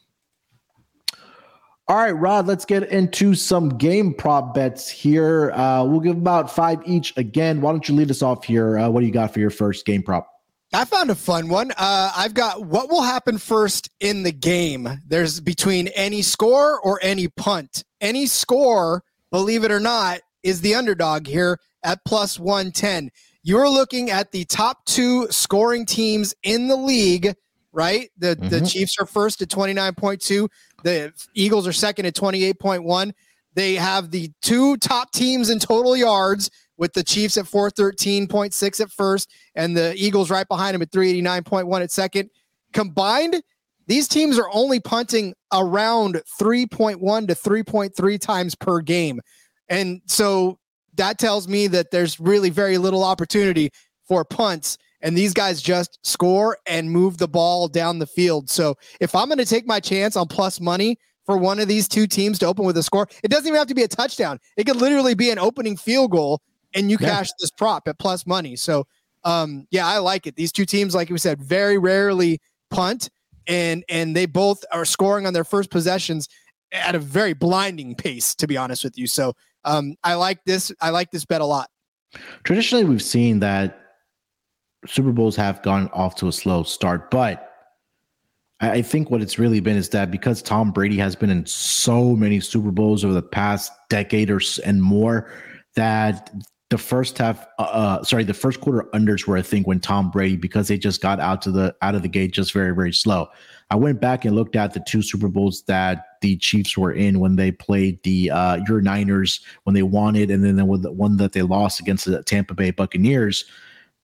[1.89, 5.53] All right, Rod, let's get into some game prop bets here.
[5.53, 7.63] Uh, we'll give about five each again.
[7.63, 8.79] Why don't you lead us off here?
[8.79, 10.31] Uh, what do you got for your first game prop?
[10.75, 11.71] I found a fun one.
[11.79, 14.87] Uh, I've got what will happen first in the game.
[15.07, 17.85] There's between any score or any punt.
[18.03, 23.11] Any score, believe it or not, is the underdog here at plus 110.
[23.43, 27.35] You're looking at the top two scoring teams in the league,
[27.73, 28.11] right?
[28.19, 28.49] The, mm-hmm.
[28.51, 30.49] the Chiefs are first at 29.2.
[30.85, 33.13] The Eagles are second at 28.1.
[33.55, 38.91] They have the two top teams in total yards with the Chiefs at 413.6 at
[38.91, 42.31] first and the Eagles right behind them at 389.1 at second.
[42.73, 43.43] Combined,
[43.89, 49.21] these teams are only punting around 3.1 to 3.3 times per game.
[49.69, 50.59] And so
[50.95, 53.71] that tells me that there's really very little opportunity
[54.07, 58.51] for punts and these guys just score and move the ball down the field.
[58.51, 61.89] So if I'm going to take my chance on plus money for one of these
[61.89, 64.39] two teams to open with a score, it doesn't even have to be a touchdown.
[64.57, 66.41] It could literally be an opening field goal
[66.75, 67.09] and you Yeah.
[67.11, 68.57] cash this prop at plus money.
[68.57, 68.87] So,
[69.25, 70.37] um, yeah, I like it.
[70.37, 73.09] These two teams, like we said, very rarely punt,
[73.47, 76.29] and and they both are scoring on their first possessions
[76.73, 78.35] at a very blinding pace.
[78.37, 79.33] To be honest with you, so
[79.65, 80.73] um, I like this.
[80.81, 81.69] I like this bet a lot.
[82.45, 83.88] Traditionally, we've seen that
[84.87, 87.49] Super Bowls have gone off to a slow start, but
[88.61, 92.17] I think what it's really been is that because Tom Brady has been in so
[92.17, 95.31] many Super Bowls over the past decade or and more,
[95.77, 96.33] that
[96.71, 100.11] the first half, uh, uh, sorry, the first quarter unders were I think when Tom
[100.11, 102.93] Brady because they just got out to the out of the gate just very very
[102.93, 103.29] slow.
[103.71, 107.21] I went back and looked at the two Super Bowls that the Chiefs were in
[107.21, 111.17] when they played the uh, your Niners when they won it, and then the one
[111.19, 113.45] that they lost against the Tampa Bay Buccaneers.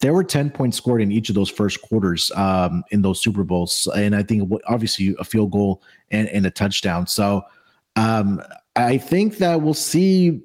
[0.01, 3.45] There were 10 points scored in each of those first quarters um, in those Super
[3.45, 3.89] Bowls.
[3.97, 7.07] And I think obviously a field goal and, and a touchdown.
[7.07, 7.43] So
[7.97, 8.43] um,
[8.77, 10.43] I think that we'll see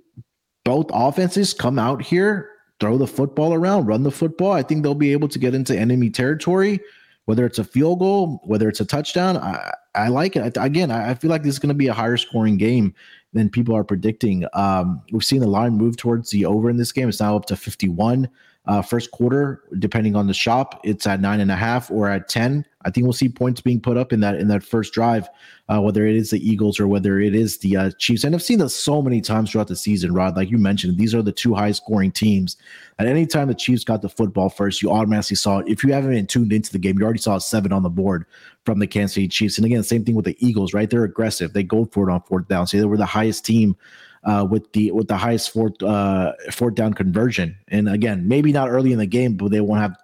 [0.63, 4.51] both offenses come out here, throw the football around, run the football.
[4.51, 6.79] I think they'll be able to get into enemy territory,
[7.25, 9.38] whether it's a field goal, whether it's a touchdown.
[9.38, 10.57] I, I like it.
[10.57, 12.93] I, again, I, feel like this is going to be a higher scoring game
[13.33, 14.45] than people are predicting.
[14.53, 17.09] Um, we've seen the line move towards the over in this game.
[17.09, 18.29] It's now up to 51.
[18.69, 22.29] Uh, first quarter, depending on the shop, it's at nine and a half or at
[22.29, 22.63] 10.
[22.86, 25.27] I think we'll see points being put up in that in that first drive,
[25.69, 28.23] uh, whether it is the Eagles or whether it is the uh, Chiefs.
[28.23, 30.38] And I've seen this so many times throughout the season, Rod.
[30.38, 32.58] Like you mentioned, these are the two high scoring teams.
[32.99, 35.67] At any time the Chiefs got the football first, you automatically saw it.
[35.67, 37.89] If you haven't been tuned into the game, you already saw a seven on the
[37.89, 38.27] board
[38.65, 39.58] from the Kansas City Chiefs.
[39.58, 40.88] And again, same thing with the Eagles, right?
[40.88, 41.53] They're aggressive.
[41.53, 42.67] They go for it on fourth down.
[42.67, 43.75] So they were the highest team
[44.23, 47.58] uh, with the with the highest fourth uh, fourth down conversion.
[47.69, 49.95] And again, maybe not early in the game, but they won't have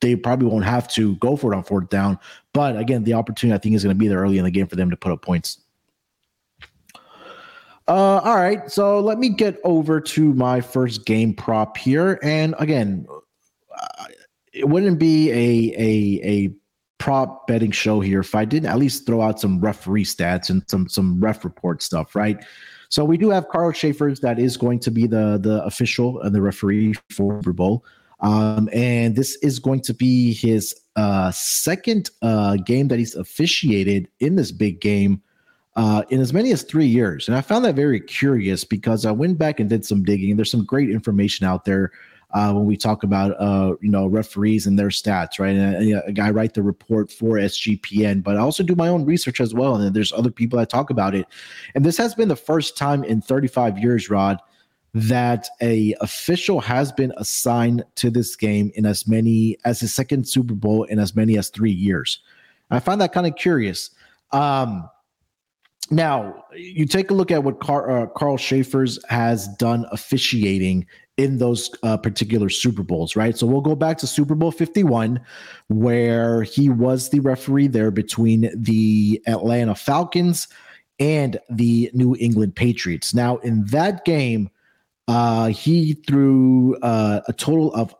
[0.00, 2.18] they probably won't have to go for it on fourth down.
[2.52, 4.66] But again, the opportunity I think is going to be there early in the game
[4.66, 5.58] for them to put up points.
[7.88, 12.54] Uh, all right, so let me get over to my first game prop here, and
[12.60, 13.06] again,
[13.76, 14.04] uh,
[14.52, 16.54] it wouldn't be a a a
[16.98, 20.62] prop betting show here if I didn't at least throw out some referee stats and
[20.68, 22.42] some some ref report stuff, right?
[22.92, 26.34] So we do have Carl Cheffers that is going to be the the official and
[26.34, 27.86] the referee for Super Bowl.
[28.20, 34.08] Um, and this is going to be his uh, second uh, game that he's officiated
[34.20, 35.22] in this big game
[35.74, 37.28] uh, in as many as three years.
[37.28, 40.36] And I found that very curious because I went back and did some digging.
[40.36, 41.92] There's some great information out there
[42.32, 45.54] uh, when we talk about uh, you know referees and their stats, right?
[45.54, 49.40] And I, I write the report for SGPN, but I also do my own research
[49.40, 49.76] as well.
[49.76, 51.26] And there's other people that talk about it.
[51.74, 54.38] And this has been the first time in 35 years, Rod,
[54.94, 60.28] that a official has been assigned to this game in as many as his second
[60.28, 62.20] Super Bowl in as many as three years.
[62.70, 63.90] I find that kind of curious.
[64.32, 64.88] Um,
[65.90, 70.86] now, you take a look at what Car- uh, Carl Cheffers has done officiating
[71.18, 73.36] in those uh, particular Super Bowls, right?
[73.36, 75.20] So we'll go back to Super Bowl 51,
[75.68, 80.48] where he was the referee there between the Atlanta Falcons
[80.98, 83.12] and the New England Patriots.
[83.12, 84.48] Now, in that game,
[85.08, 87.94] uh, he threw uh, a total of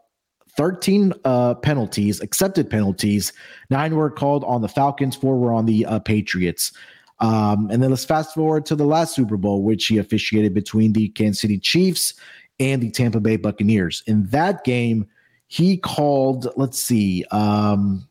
[0.57, 3.33] 13 uh, penalties, accepted penalties.
[3.71, 6.73] Nine were called on the Falcons, four were on the uh, Patriots.
[7.22, 10.92] Um, and then let's fast forward to the last Super Bowl, which he officiated between
[10.92, 12.14] the Kansas City Chiefs
[12.58, 14.02] and the Tampa Bay Buccaneers.
[14.06, 15.06] In that game,
[15.46, 18.08] he called, let's see, um,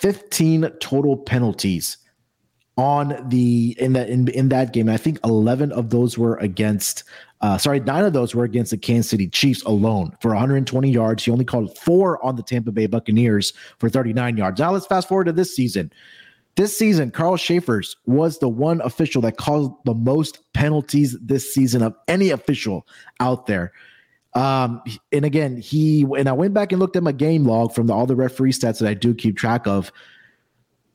[0.00, 1.98] 15 total penalties
[2.76, 4.88] on the in that in, in that game.
[4.88, 7.04] I think 11 of those were against
[7.40, 11.24] uh sorry, nine of those were against the Kansas City Chiefs alone for 120 yards.
[11.24, 14.58] He only called four on the Tampa Bay Buccaneers for 39 yards.
[14.58, 15.92] Now let's fast forward to this season.
[16.56, 21.82] This season, Carl Cheffers was the one official that caused the most penalties this season
[21.82, 22.86] of any official
[23.18, 23.72] out there.
[24.34, 27.86] Um, and again, he and I went back and looked at my game log from
[27.86, 29.92] the, all the referee stats that I do keep track of.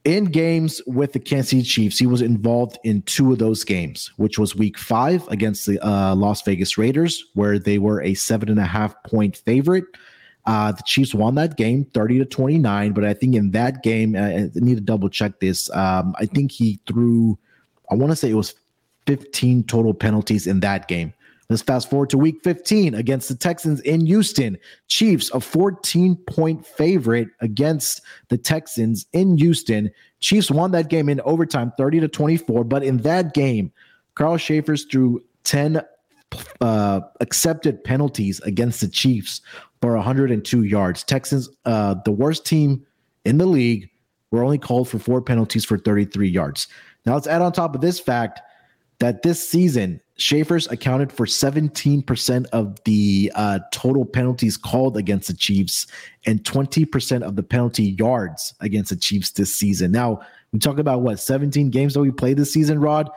[0.05, 4.11] In games with the Kansas City Chiefs, he was involved in two of those games,
[4.15, 8.49] which was Week Five against the uh, Las Vegas Raiders, where they were a seven
[8.49, 9.83] and a half point favorite.
[10.49, 14.15] Uh, the Chiefs won that game 30 to 29, but I think in that game,
[14.15, 15.69] I I need to double check this.
[15.75, 17.37] Um, I think he threw,
[17.91, 18.55] I want to say it was
[19.05, 21.13] 15 total penalties in that game.
[21.51, 24.57] Let's fast forward to week 15 against the Texans in Houston.
[24.87, 29.91] Chiefs, a 14 point favorite against the Texans in Houston.
[30.19, 33.71] Chiefs won that game in overtime 30 to 24, but in that game,
[34.15, 35.83] Carl Cheffers threw 10
[36.61, 39.41] uh, accepted penalties against the Chiefs
[39.81, 41.03] for 102 yards.
[41.03, 42.85] Texans, uh, the worst team
[43.25, 43.89] in the league,
[44.31, 46.67] were only called for four penalties for 33 yards.
[47.05, 48.41] Now let's add on top of this fact
[48.99, 55.33] that this season, Cheffers accounted for 17% of the uh, total penalties called against the
[55.33, 55.87] Chiefs
[56.25, 59.91] and 20% of the penalty yards against the Chiefs this season.
[59.91, 60.19] Now,
[60.51, 63.09] we talk about what 17 games that we played this season, Rod.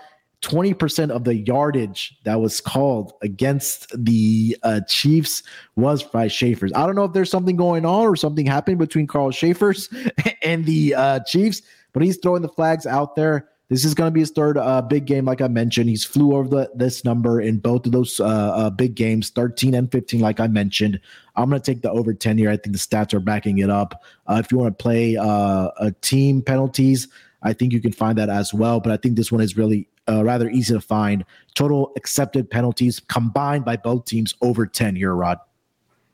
[0.43, 5.43] 20% of the yardage that was called against the uh, Chiefs
[5.77, 6.73] was by Cheffers.
[6.75, 9.89] I don't know if there's something going on or something happened between Carl Cheffers
[10.43, 11.63] and the uh, Chiefs,
[11.93, 13.49] but he's throwing the flags out there.
[13.69, 15.89] This is going to be his third uh, big game, like I mentioned.
[15.89, 19.75] He's flew over the, this number in both of those uh, uh, big games, 13
[19.75, 21.01] and 15, like I mentioned.
[21.37, 22.51] I'm going to take the over 10 here.
[22.51, 24.03] I think the stats are backing it up.
[24.27, 27.09] Uh, if you want to play a team penalties,
[27.43, 28.81] I think you can find that as well.
[28.81, 31.25] But I think this one is really uh, rather easy to find.
[31.55, 35.39] Total accepted penalties combined by both teams over 10 here, Rod.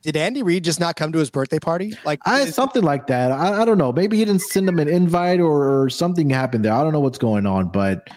[0.03, 1.95] Did Andy Reid just not come to his birthday party?
[2.05, 3.33] Like I, something like that.
[3.33, 3.93] I, I, don't know.
[3.93, 6.73] Maybe he didn't send him an invite or, or, something happened there.
[6.73, 8.09] I don't know what's going on, but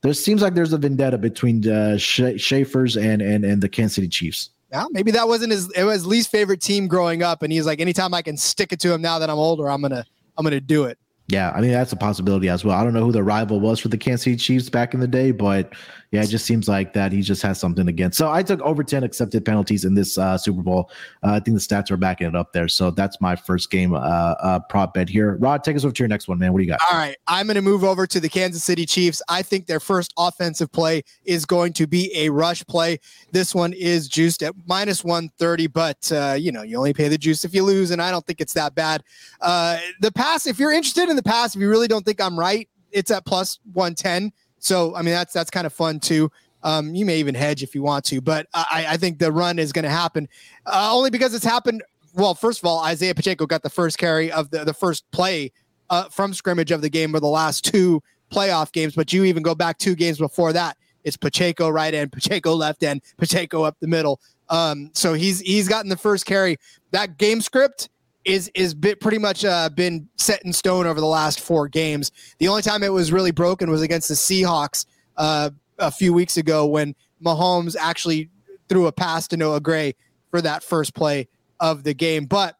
[0.00, 4.08] there seems like there's a vendetta between uh, Cheffers and, and and the Kansas City
[4.08, 4.50] Chiefs.
[4.72, 7.66] Yeah, maybe that wasn't his it was his least favorite team growing up, and he's
[7.66, 10.04] like, anytime I can stick it to him now that I'm older, I'm gonna
[10.36, 10.98] I'm gonna do it.
[11.28, 12.78] Yeah, I mean that's a possibility as well.
[12.78, 15.06] I don't know who the rival was for the Kansas City Chiefs back in the
[15.06, 15.74] day, but
[16.10, 18.16] yeah, it just seems like that he just has something against.
[18.16, 20.90] So I took over 10 accepted penalties in this uh, Super Bowl.
[21.22, 22.66] Uh, I think the stats are backing it up there.
[22.66, 25.36] So that's my first game uh, uh, prop bet here.
[25.36, 26.52] Rod, take us over to your next one, man.
[26.52, 26.80] What do you got?
[26.90, 27.16] All right.
[27.26, 29.20] I'm going to move over to the Kansas City Chiefs.
[29.28, 33.00] I think their first offensive play is going to be a rush play.
[33.32, 37.18] This one is juiced at minus 130, but, uh, you know, you only pay the
[37.18, 39.02] juice if you lose, and I don't think it's that bad.
[39.42, 42.38] Uh, the pass, if you're interested in the pass, if you really don't think I'm
[42.38, 44.32] right, it's at plus 110.
[44.58, 46.30] So I mean that's that's kind of fun too.
[46.62, 49.60] Um, you may even hedge if you want to, but I, I think the run
[49.60, 50.28] is going to happen
[50.66, 51.84] uh, only because it's happened.
[52.14, 55.52] Well, first of all, Isaiah Pacheco got the first carry of the, the first play
[55.88, 58.02] uh, from scrimmage of the game or the last two
[58.32, 58.96] playoff games.
[58.96, 62.82] But you even go back two games before that, it's Pacheco right end, Pacheco left
[62.82, 64.20] end, Pacheco up the middle.
[64.48, 66.56] Um, so he's he's gotten the first carry.
[66.90, 67.88] That game script
[68.28, 72.12] is is bit pretty much uh, been set in stone over the last four games.
[72.38, 74.84] The only time it was really broken was against the Seahawks
[75.16, 78.28] uh, a few weeks ago when Mahomes actually
[78.68, 79.94] threw a pass to Noah Gray
[80.30, 81.26] for that first play
[81.58, 82.26] of the game.
[82.26, 82.56] But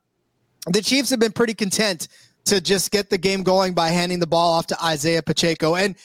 [0.67, 2.09] the Chiefs have been pretty content
[2.47, 5.75] to just get the game going by handing the ball off to Isaiah Pacheco.
[5.77, 5.97] And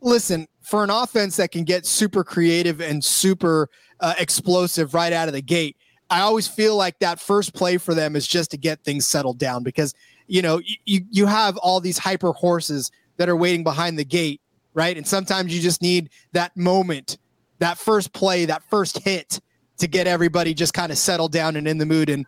[0.00, 3.68] listen, for an offense that can get super creative and super
[4.00, 5.76] uh, explosive right out of the gate,
[6.10, 9.38] I always feel like that first play for them is just to get things settled
[9.38, 9.94] down because
[10.26, 14.40] you know you you have all these hyper horses that are waiting behind the gate,
[14.74, 14.96] right?
[14.96, 17.18] And sometimes you just need that moment,
[17.58, 19.40] that first play, that first hit
[19.78, 22.08] to get everybody just kind of settled down and in the mood.
[22.08, 22.24] And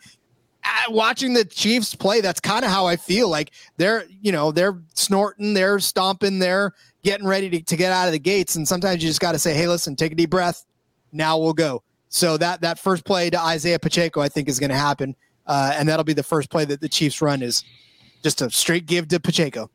[0.65, 3.29] uh, watching the Chiefs play, that's kind of how I feel.
[3.29, 6.73] Like they're you know they're snorting, they're stomping, they're
[7.05, 8.57] getting ready to, to get out of the gates.
[8.57, 10.65] And sometimes you just got to say, hey, listen, take a deep breath.
[11.13, 14.71] Now we'll go so that that first play to Isaiah Pacheco, I think, is going
[14.71, 15.15] to happen,
[15.47, 17.65] uh, and that'll be the first play that the Chiefs run is
[18.23, 19.71] just a straight give to Pacheco.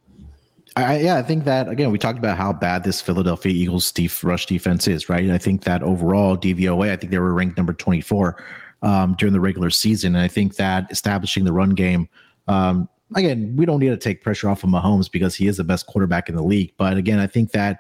[0.76, 4.18] I, yeah, I think that again, we talked about how bad this Philadelphia Eagles Steve
[4.24, 5.30] rush defense is, right?
[5.30, 8.44] I think that overall DVOA, I think they were ranked number 24
[8.82, 10.16] um, during the regular season.
[10.16, 12.10] And I think that establishing the run game,
[12.48, 15.64] um, again, we don't need to take pressure off of Mahomes because he is the
[15.64, 16.74] best quarterback in the league.
[16.78, 17.80] But again, I think that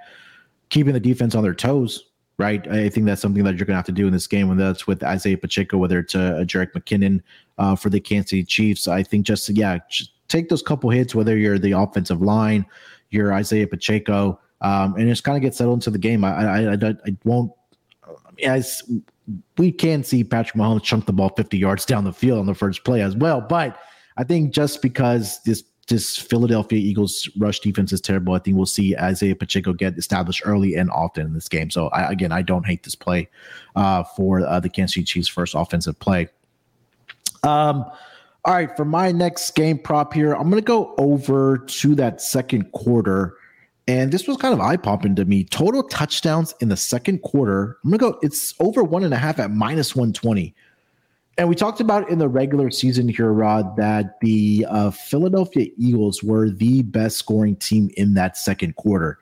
[0.69, 2.03] keeping the defense on their toes
[2.37, 2.67] right?
[2.67, 4.65] I think that's something that you're going to have to do in this game, whether
[4.65, 7.21] that's with Isaiah Pacheco, whether it's a, a Jerick McKinnon
[7.57, 8.87] uh, for the Kansas City Chiefs.
[8.87, 12.65] I think just, yeah, just take those couple hits, whether you're the offensive line,
[13.11, 16.23] you're Isaiah Pacheco, um, and just kind of get settled into the game.
[16.23, 17.51] I, I, I, I won't,
[18.43, 18.81] as
[19.57, 22.55] we can see Patrick Mahomes chunk the ball 50 yards down the field on the
[22.55, 23.41] first play as well.
[23.41, 23.79] But
[24.17, 28.33] I think just because this this Philadelphia Eagles rush defense is terrible.
[28.33, 31.69] I think we'll see Isaiah Pacheco get established early and often in this game.
[31.69, 33.29] So I, again, I don't hate this play
[33.75, 36.29] uh, for uh, the Kansas City Chiefs' first offensive play.
[37.43, 37.85] Um,
[38.45, 42.21] all right, for my next game prop here, I'm going to go over to that
[42.21, 43.35] second quarter.
[43.87, 45.43] And this was kind of eye popping to me.
[45.43, 47.77] Total touchdowns in the second quarter.
[47.83, 50.55] I'm going to go, it's over one and a half at minus 120.
[51.37, 56.21] And we talked about in the regular season here, Rod, that the uh, Philadelphia Eagles
[56.21, 59.17] were the best scoring team in that second quarter.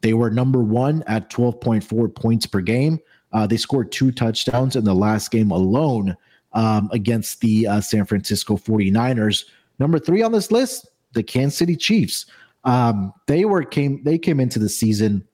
[0.00, 2.98] They were number one at 12.4 points per game.
[3.32, 6.16] Uh, they scored two touchdowns in the last game alone
[6.52, 9.44] um, against the uh, San Francisco 49ers.
[9.78, 12.26] Number three on this list, the Kansas City Chiefs.
[12.64, 15.26] Um, they were came they came into the season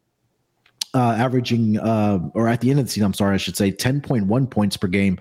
[0.95, 3.71] uh, averaging uh, or at the end of the season, I'm sorry, I should say
[3.71, 5.21] 10.1 points per game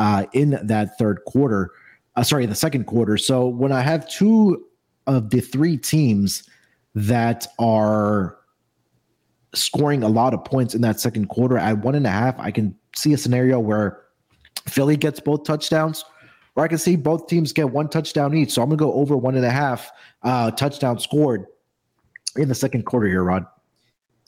[0.00, 1.70] uh, in that third quarter.
[2.16, 3.16] Uh, sorry, the second quarter.
[3.16, 4.66] So when I have two
[5.06, 6.48] of the three teams
[6.94, 8.38] that are
[9.54, 11.58] scoring a lot of points in that second quarter.
[11.58, 14.02] At one and a half, I can see a scenario where
[14.66, 16.04] Philly gets both touchdowns,
[16.56, 18.52] or I can see both teams get one touchdown each.
[18.52, 19.90] So I'm gonna go over one and a half
[20.22, 21.46] uh, touchdown scored
[22.36, 23.44] in the second quarter here, Rod.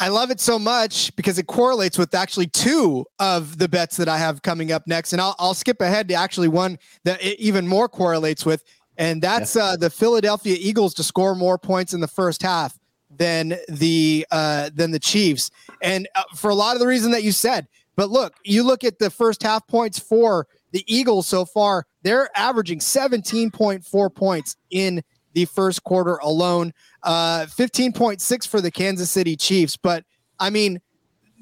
[0.00, 4.08] I love it so much because it correlates with actually two of the bets that
[4.08, 5.12] I have coming up next.
[5.12, 8.64] And I'll, I'll skip ahead to actually one that it even more correlates with.
[8.98, 12.78] And that's uh, the Philadelphia Eagles to score more points in the first half
[13.16, 15.50] than the uh, than the Chiefs.
[15.82, 18.84] And uh, for a lot of the reason that you said, but look, you look
[18.84, 25.02] at the first half points for the Eagles so far, they're averaging 17.4 points in
[25.34, 26.72] the first quarter alone.
[27.02, 29.76] Uh, 15.6 for the Kansas City Chiefs.
[29.76, 30.04] But
[30.38, 30.80] I mean,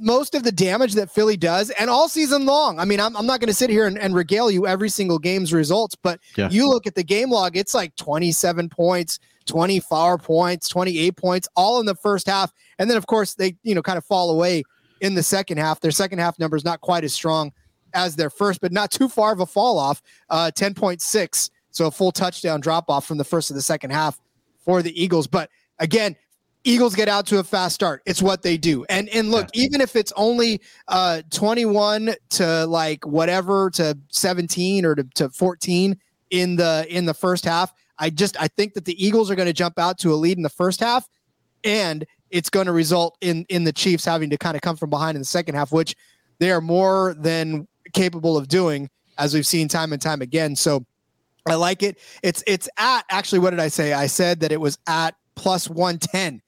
[0.00, 2.78] most of the damage that Philly does, and all season long.
[2.78, 5.18] I mean, I'm, I'm not going to sit here and, and, regale you every single
[5.18, 6.48] game's results, but yeah.
[6.50, 11.80] you look at the game log, it's like 27 points, 24 points, 28 points, all
[11.80, 12.50] in the first half.
[12.78, 14.62] And then, of course, they, you know, kind of fall away
[15.02, 15.80] in the second half.
[15.80, 17.52] Their second half number is not quite as strong
[17.92, 20.00] as their first, but not too far of a fall off.
[20.30, 21.50] Uh, 10.6.
[21.70, 24.20] So a full touchdown drop off from the first to the second half
[24.64, 25.26] for the Eagles.
[25.26, 26.16] But again,
[26.64, 28.02] Eagles get out to a fast start.
[28.04, 28.84] It's what they do.
[28.88, 29.64] And and look, yeah.
[29.64, 35.98] even if it's only uh 21 to like whatever to 17 or to, to 14
[36.30, 39.46] in the in the first half, I just I think that the Eagles are going
[39.46, 41.08] to jump out to a lead in the first half
[41.64, 44.90] and it's going to result in in the Chiefs having to kind of come from
[44.90, 45.96] behind in the second half, which
[46.38, 50.56] they are more than capable of doing as we've seen time and time again.
[50.56, 50.84] So
[51.46, 51.98] I like it.
[52.22, 53.92] It's it's at actually what did I say?
[53.92, 56.42] I said that it was at plus 110,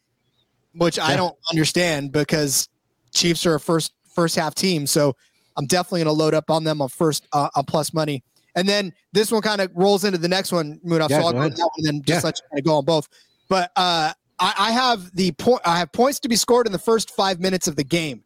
[0.74, 1.07] which yeah.
[1.07, 2.68] I don't understand because
[3.14, 4.86] Chiefs are a first first half team.
[4.86, 5.16] So
[5.57, 8.22] I'm definitely going to load up on them on first uh, on plus money.
[8.55, 11.09] And then this one kind of rolls into the next one, Munaf.
[11.09, 12.26] Yeah, so I'll go, that one and then just yeah.
[12.26, 13.09] let you kind of go on both.
[13.49, 15.62] But uh, I, I, have the point.
[15.64, 18.22] I have points to be scored in the first five minutes of the game.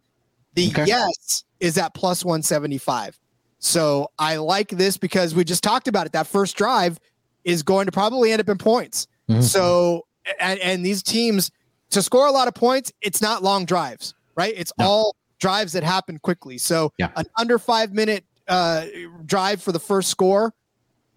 [0.54, 0.84] The okay.
[0.86, 3.18] yes is at plus 175.
[3.58, 6.12] So I like this because we just talked about it.
[6.12, 6.98] That first drive
[7.44, 9.06] is going to probably end up in points.
[9.28, 9.40] Mm-hmm.
[9.40, 10.06] So,
[10.40, 11.50] and, and, these teams
[11.90, 14.54] to score a lot of points, it's not long drives, right?
[14.56, 14.86] It's no.
[14.86, 16.58] all drives that happen quickly.
[16.58, 17.10] So, yeah.
[17.16, 18.86] an under five minute uh,
[19.24, 20.54] drive for the first score.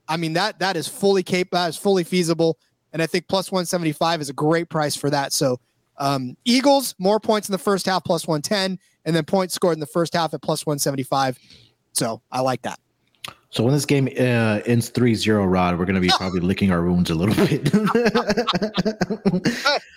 [0.07, 2.57] I mean that that is fully capable, that is fully feasible,
[2.91, 5.31] and I think plus one seventy five is a great price for that.
[5.33, 5.59] So,
[5.97, 9.75] um, Eagles more points in the first half plus one ten, and then points scored
[9.75, 11.37] in the first half at plus one seventy five.
[11.93, 12.79] So I like that.
[13.51, 16.83] So when this game uh, ends 3-0, Rod, we're going to be probably licking our
[16.83, 17.67] wounds a little bit.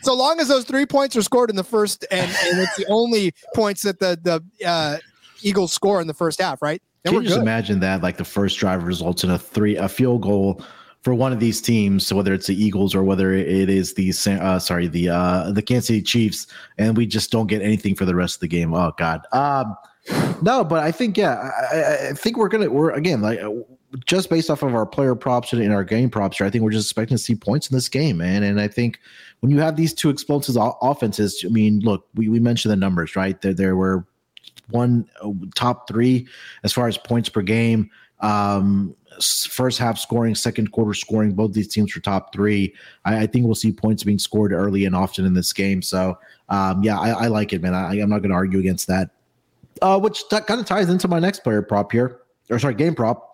[0.02, 2.86] so long as those three points are scored in the first, and, and it's the
[2.88, 4.96] only points that the the uh,
[5.42, 6.80] Eagles score in the first half, right?
[7.02, 9.88] Then Can you just imagine that, like the first drive results in a three a
[9.88, 10.64] field goal
[11.02, 14.14] for one of these teams, so whether it's the Eagles or whether it is the
[14.40, 16.46] uh, sorry the uh, the Kansas City Chiefs,
[16.78, 18.72] and we just don't get anything for the rest of the game.
[18.72, 19.26] Oh God.
[19.32, 19.76] Um,
[20.42, 23.40] no, but I think yeah, I, I, think we're gonna we're again like
[24.06, 26.46] just based off of our player props and our game props here.
[26.46, 28.42] I think we're just expecting to see points in this game, man.
[28.42, 28.98] And I think
[29.40, 33.14] when you have these two explosive offenses, I mean, look, we, we mentioned the numbers,
[33.14, 33.40] right?
[33.40, 34.04] There there were
[34.70, 36.26] one uh, top three
[36.64, 37.90] as far as points per game.
[38.20, 41.32] Um, first half scoring, second quarter scoring.
[41.32, 42.74] Both these teams were top three.
[43.04, 45.82] I, I, think we'll see points being scored early and often in this game.
[45.82, 47.74] So, um, yeah, I, I, like it, man.
[47.74, 49.10] I, am not going to argue against that
[49.82, 52.20] uh, which t- kind of ties into my next player prop here,
[52.50, 53.28] or sorry, game prop.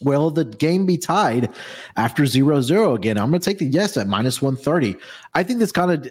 [0.00, 1.48] Will the game be tied
[1.96, 3.16] after 0 0 again?
[3.16, 4.96] I'm going to take the yes at minus 130.
[5.34, 6.06] I think this kind of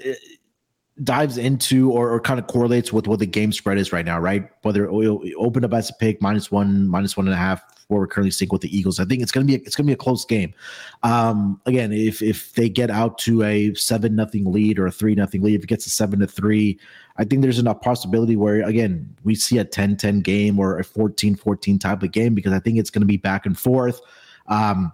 [1.02, 4.20] dives into or, or, kind of correlates with what the game spread is right now,
[4.20, 4.48] right?
[4.62, 8.00] Whether it open up as a pick, minus one, minus one and a half, where
[8.00, 9.00] we're currently seeing with the Eagles.
[9.00, 10.54] I think it's gonna be a, it's gonna be a close game.
[11.02, 15.16] Um, again, if if they get out to a seven nothing lead or a three
[15.16, 16.80] nothing lead, if it gets a seven to three,
[17.18, 21.80] I think there's enough possibility where again we see a 10-10 game or a 14-14
[21.80, 24.00] type of game because I think it's gonna be back and forth.
[24.48, 24.92] Um,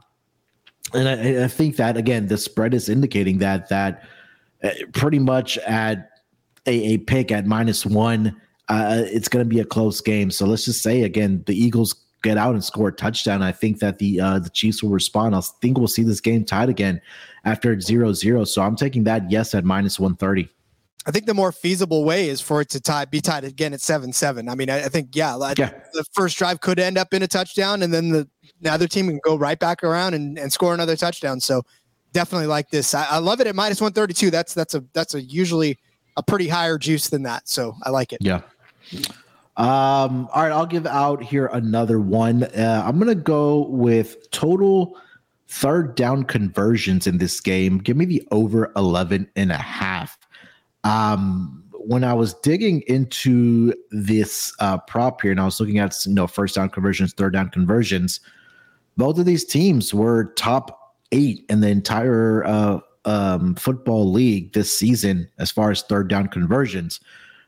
[0.93, 4.03] and I, I think that again, the spread is indicating that that
[4.93, 6.09] pretty much at
[6.65, 8.39] a, a pick at minus one.
[8.67, 10.29] Uh, it's going to be a close game.
[10.29, 13.41] So let's just say again, the Eagles get out and score a touchdown.
[13.41, 15.35] I think that the uh, the Chiefs will respond.
[15.35, 17.01] I think we'll see this game tied again
[17.45, 18.47] after 0-0.
[18.47, 20.49] So I'm taking that yes at minus 130.
[21.05, 23.81] I think the more feasible way is for it to tie be tied again at
[23.81, 24.49] seven seven.
[24.49, 27.27] I mean, I, I think yeah, yeah, the first drive could end up in a
[27.27, 28.27] touchdown, and then the,
[28.61, 31.39] the other team can go right back around and, and score another touchdown.
[31.39, 31.63] So
[32.13, 32.93] definitely like this.
[32.93, 34.31] I, I love it at minus one thirty two.
[34.31, 35.77] That's that's a that's a usually
[36.17, 37.47] a pretty higher juice than that.
[37.47, 38.19] So I like it.
[38.21, 38.41] Yeah.
[39.57, 42.43] Um, all right, I'll give out here another one.
[42.43, 44.97] Uh, I'm gonna go with total
[45.49, 47.79] third down conversions in this game.
[47.79, 50.17] Give me the over 11 and a half.
[50.83, 56.05] Um, when I was digging into this uh, prop here, and I was looking at
[56.05, 58.19] you know first down conversions, third down conversions,
[58.95, 60.78] both of these teams were top
[61.11, 66.27] eight in the entire uh, um, football league this season as far as third down
[66.27, 66.99] conversions.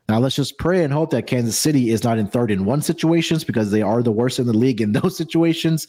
[0.10, 2.82] Now let's just pray and hope that Kansas City is not in third and one
[2.82, 5.88] situations because they are the worst in the league in those situations.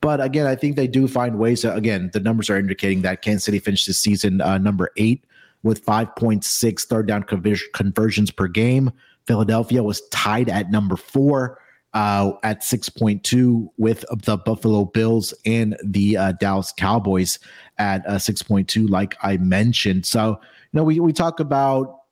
[0.00, 1.62] But again, I think they do find ways.
[1.62, 5.24] To, again, the numbers are indicating that Kansas City finished the season uh, number eight
[5.62, 8.92] with 5.6 third down conversions per game.
[9.26, 11.58] Philadelphia was tied at number four
[11.96, 17.38] uh, at 6.2 with the Buffalo Bills and the uh, Dallas Cowboys
[17.78, 20.04] at uh, 6.2, like I mentioned.
[20.04, 20.38] So,
[20.72, 22.02] you know, we, we talk about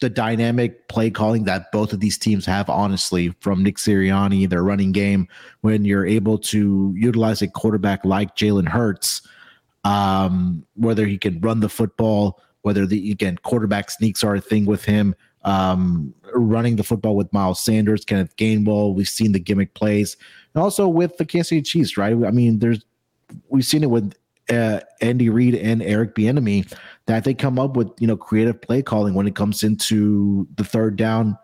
[0.00, 4.62] the dynamic play calling that both of these teams have, honestly, from Nick Sirianni, their
[4.62, 5.28] running game,
[5.60, 9.20] when you're able to utilize a quarterback like Jalen Hurts,
[9.84, 14.64] um, whether he can run the football, whether the again quarterback sneaks are a thing
[14.64, 15.14] with him,
[15.46, 18.94] um, running the football with Miles Sanders, Kenneth Gainwell.
[18.94, 20.16] We've seen the gimmick plays,
[20.54, 22.12] and also with the Kansas City Chiefs, right?
[22.12, 22.84] I mean, there's
[23.48, 24.12] we've seen it with
[24.50, 26.72] uh, Andy Reid and Eric Bieniemy
[27.06, 30.64] that they come up with you know creative play calling when it comes into the
[30.64, 31.38] third down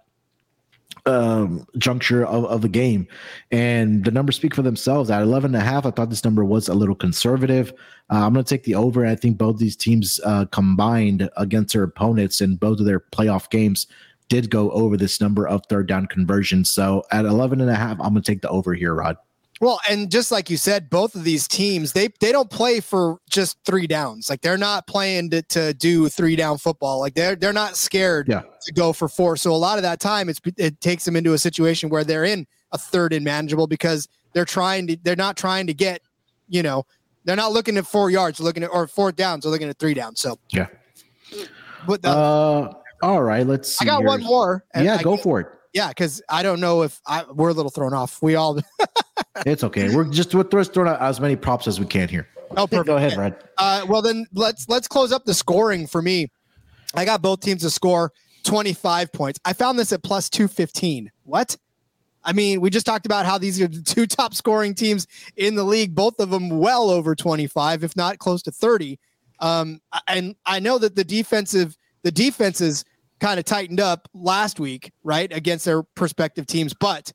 [1.04, 3.06] um juncture of, of the game.
[3.50, 5.10] And the numbers speak for themselves.
[5.10, 7.72] At 11 and a half i thought this number was a little conservative.
[8.10, 9.04] Uh, i'm going to take the over.
[9.06, 13.50] I think both these teams uh, combined against their opponents in both of their playoff
[13.50, 13.86] games
[14.28, 16.70] did go over this number of third down conversions.
[16.70, 19.16] So at 11 and a half i'm going to take the over here rod
[19.62, 23.18] well, and just like you said, both of these teams they they don't play for
[23.30, 24.28] just three downs.
[24.28, 26.98] Like they're not playing to, to do three down football.
[26.98, 28.42] Like they're they're not scared yeah.
[28.62, 29.36] to go for four.
[29.36, 32.24] So a lot of that time, it's it takes them into a situation where they're
[32.24, 36.02] in a third and manageable because they're trying to they're not trying to get
[36.48, 36.84] you know
[37.24, 39.94] they're not looking at four yards, looking at or four downs, they're looking at three
[39.94, 40.18] downs.
[40.18, 40.66] So yeah.
[41.86, 43.80] But the, uh, all right, let's.
[43.80, 44.08] I got here.
[44.08, 44.64] one more.
[44.74, 45.46] Yeah, I, go for it.
[45.72, 48.20] Yeah, because I don't know if I, we're a little thrown off.
[48.20, 48.60] We all.
[49.46, 49.94] it's okay.
[49.94, 52.28] We're just we're throwing out as many props as we can here.
[52.56, 52.86] Oh, perfect.
[52.86, 53.36] Go ahead, Brad.
[53.58, 56.28] Uh, well, then let's let's close up the scoring for me.
[56.94, 58.12] I got both teams to score
[58.44, 59.40] 25 points.
[59.44, 61.10] I found this at plus 215.
[61.24, 61.56] What?
[62.24, 65.54] I mean, we just talked about how these are the two top scoring teams in
[65.54, 68.98] the league, both of them well over 25, if not close to 30.
[69.40, 72.84] Um, and I know that the defensive the defenses
[73.20, 76.74] kind of tightened up last week, right, against their prospective teams.
[76.74, 77.12] But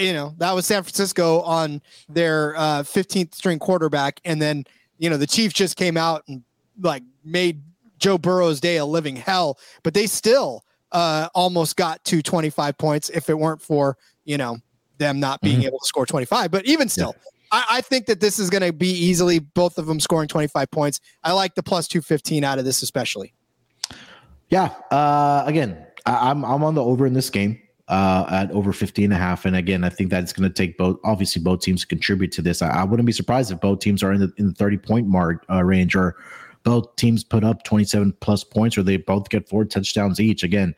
[0.00, 4.64] you know that was San Francisco on their uh, 15th string quarterback, and then
[4.98, 6.42] you know the Chiefs just came out and
[6.80, 7.62] like made
[7.98, 9.58] Joe Burrow's day a living hell.
[9.82, 14.58] But they still uh, almost got to 25 points if it weren't for you know
[14.98, 15.66] them not being mm-hmm.
[15.66, 16.50] able to score 25.
[16.50, 17.14] But even still.
[17.16, 17.30] Yeah.
[17.52, 20.70] I, I think that this is going to be easily both of them scoring 25
[20.70, 21.00] points.
[21.24, 23.32] I like the plus 215 out of this, especially.
[24.50, 24.66] Yeah.
[24.90, 27.60] Uh, again, I, am I'm, I'm on the over in this game
[27.90, 29.44] uh, at over 50 and a half.
[29.44, 32.30] And again, I think that it's going to take both, obviously, both teams to contribute
[32.32, 32.62] to this.
[32.62, 35.08] I, I, wouldn't be surprised if both teams are in the in the 30 point
[35.08, 36.14] mark uh, range or
[36.62, 40.44] both teams put up 27 plus points or they both get four touchdowns each.
[40.44, 40.72] Again,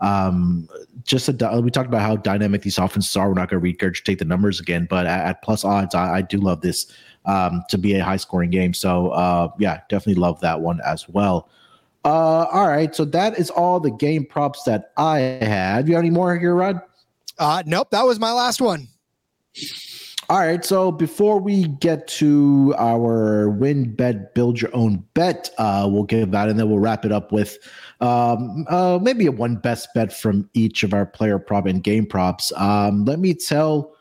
[0.00, 0.66] um,
[1.02, 3.28] just a, we talked about how dynamic these offenses are.
[3.28, 6.22] We're not going to regurgitate the numbers again, but at, at plus odds, I, I,
[6.22, 6.90] do love this
[7.26, 8.72] um, to be a high scoring game.
[8.72, 11.50] So uh, yeah, definitely love that one as well.
[12.04, 12.94] Uh, all right.
[12.94, 15.88] So that is all the game props that I had.
[15.88, 16.80] You have any more here, Rod?
[17.38, 17.90] Uh, nope.
[17.90, 18.88] That was my last one.
[20.28, 20.64] All right.
[20.64, 26.48] So before we get to our WynnBET, build your own bet, uh, we'll give that
[26.48, 27.58] and then we'll wrap it up with
[28.00, 32.06] um, uh, maybe a one best bet from each of our player prop and game
[32.06, 32.52] props.
[32.56, 33.94] Um, let me tell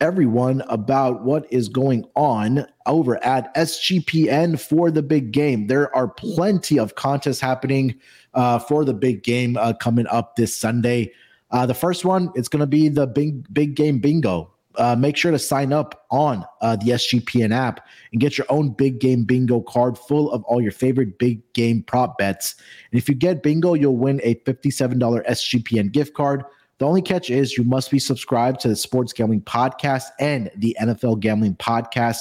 [0.00, 5.66] everyone about what is going on over at SGPN for the big game.
[5.66, 7.98] There are plenty of contests happening
[8.34, 11.12] uh, for the big game uh, coming up this Sunday.
[11.50, 14.52] Uh, the first one, it's going to be the big big game bingo.
[14.76, 18.70] Uh, make sure to sign up on uh, the SGPN app and get your own
[18.70, 22.54] big game bingo card full of all your favorite big game prop bets.
[22.92, 26.44] And if you get bingo, you'll win a $57 SGPN gift card
[26.78, 30.76] the only catch is you must be subscribed to the Sports Gambling Podcast and the
[30.80, 32.20] NFL Gambling Podcast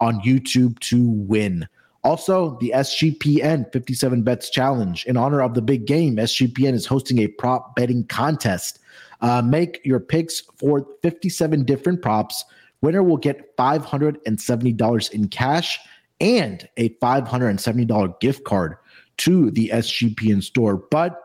[0.00, 1.68] on YouTube to win.
[2.04, 5.04] Also, the SGPN 57 Bets Challenge.
[5.06, 8.78] In honor of the big game, SGPN is hosting a prop betting contest.
[9.20, 12.44] Uh, make your picks for 57 different props.
[12.80, 15.78] Winner will get $570 in cash
[16.20, 18.76] and a $570 gift card
[19.18, 20.76] to the SGPN store.
[20.76, 21.20] But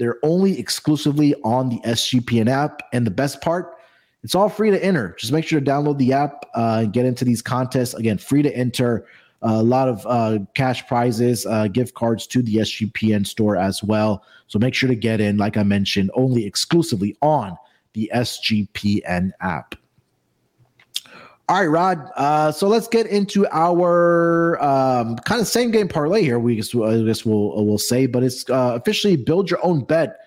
[0.00, 2.80] they're only exclusively on the SGPN app.
[2.94, 3.76] And the best part,
[4.22, 5.14] it's all free to enter.
[5.18, 7.92] Just make sure to download the app uh, and get into these contests.
[7.92, 9.06] Again, free to enter.
[9.42, 14.24] a lot of uh, cash prizes, uh, gift cards to the SGPN store as well.
[14.46, 17.58] So make sure to get in, like I mentioned, only exclusively on
[17.92, 19.74] the SGPN app.
[21.50, 22.12] All right, Rod.
[22.14, 26.38] Uh, so let's get into our um, kind of same game parlay here.
[26.38, 30.18] We guess, I guess we'll we'll say, but it's uh, officially build your own bet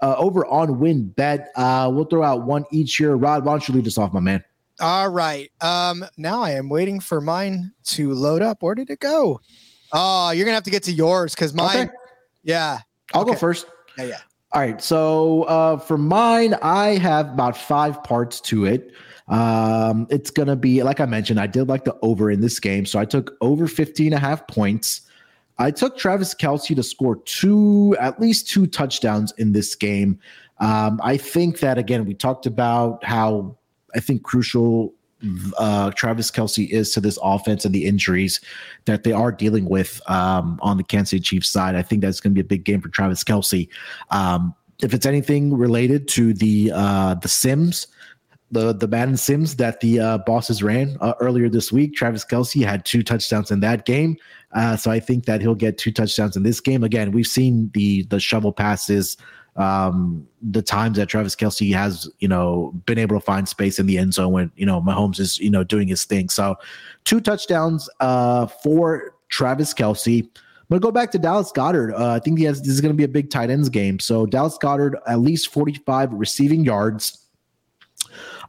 [0.00, 1.46] uh, over on WynnBET.
[1.54, 3.16] Uh, we'll throw out one each here.
[3.16, 4.42] Rod, why don't you lead us off, my man?
[4.80, 5.52] All right.
[5.60, 8.60] Um, now I am waiting for mine to load up.
[8.60, 9.40] Where did it go?
[9.92, 11.76] Oh, you're gonna have to get to yours because mine.
[11.76, 11.90] Okay.
[12.42, 12.80] Yeah.
[13.14, 13.66] I'll go first.
[13.96, 14.06] Yeah.
[14.06, 14.18] Yeah.
[14.50, 14.82] All right.
[14.82, 18.90] So uh, for mine, I have about five parts to it.
[19.32, 22.60] Um, it's going to be, like I mentioned, I did like the over in this
[22.60, 22.84] game.
[22.84, 25.00] So I took over 15 and a half points.
[25.58, 30.18] I took Travis Kelce to score two, at least two touchdowns in this game.
[30.60, 33.56] Um, I think that, again, we talked about how
[33.94, 34.92] I think crucial
[35.56, 38.40] uh, Travis Kelce is to this offense and the injuries
[38.84, 41.74] that they are dealing with um, on the Kansas City Chiefs side.
[41.74, 43.68] I think that's going to be a big game for Travis Kelce.
[44.10, 47.86] Um, if it's anything related to the uh, the Sims,
[48.52, 52.64] the the Madden Sims that the uh, bosses ran uh, earlier this week, Travis Kelce
[52.64, 54.16] had two touchdowns in that game.
[54.52, 56.84] Uh, so I think that he'll get two touchdowns in this game.
[56.84, 59.16] Again, we've seen the the shovel passes,
[59.56, 63.86] um, the times that Travis Kelce has, you know, been able to find space in
[63.86, 66.28] the end zone when you know Mahomes is you know doing his thing.
[66.28, 66.56] So
[67.04, 70.22] two touchdowns uh, for Travis Kelce.
[70.24, 71.98] I'm gonna go back to Dallas Goedert.
[71.98, 73.98] Uh, I think he has, this is going to be a big tight ends game.
[73.98, 77.21] So Dallas Goedert at least 45 receiving yards.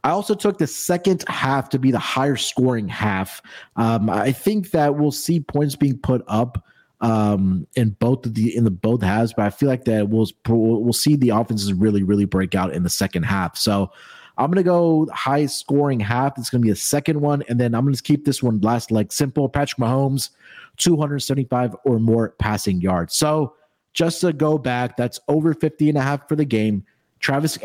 [0.04, 3.40] I also took the second half to be the higher scoring half.
[3.76, 6.62] Um, I think that we'll see points being put up
[7.00, 10.28] um, in both of the in the both halves, but I feel like that we'll
[10.46, 13.56] we'll see the offenses really really break out in the second half.
[13.56, 13.90] So
[14.36, 16.36] I'm gonna go high scoring half.
[16.36, 19.10] It's gonna be a second one, and then I'm gonna keep this one last like
[19.10, 19.48] simple.
[19.48, 20.30] Patrick Mahomes,
[20.76, 23.16] 275 or more passing yards.
[23.16, 23.54] So
[23.94, 26.84] just to go back, that's over 50 and a half for the game.
[27.20, 27.58] Travis.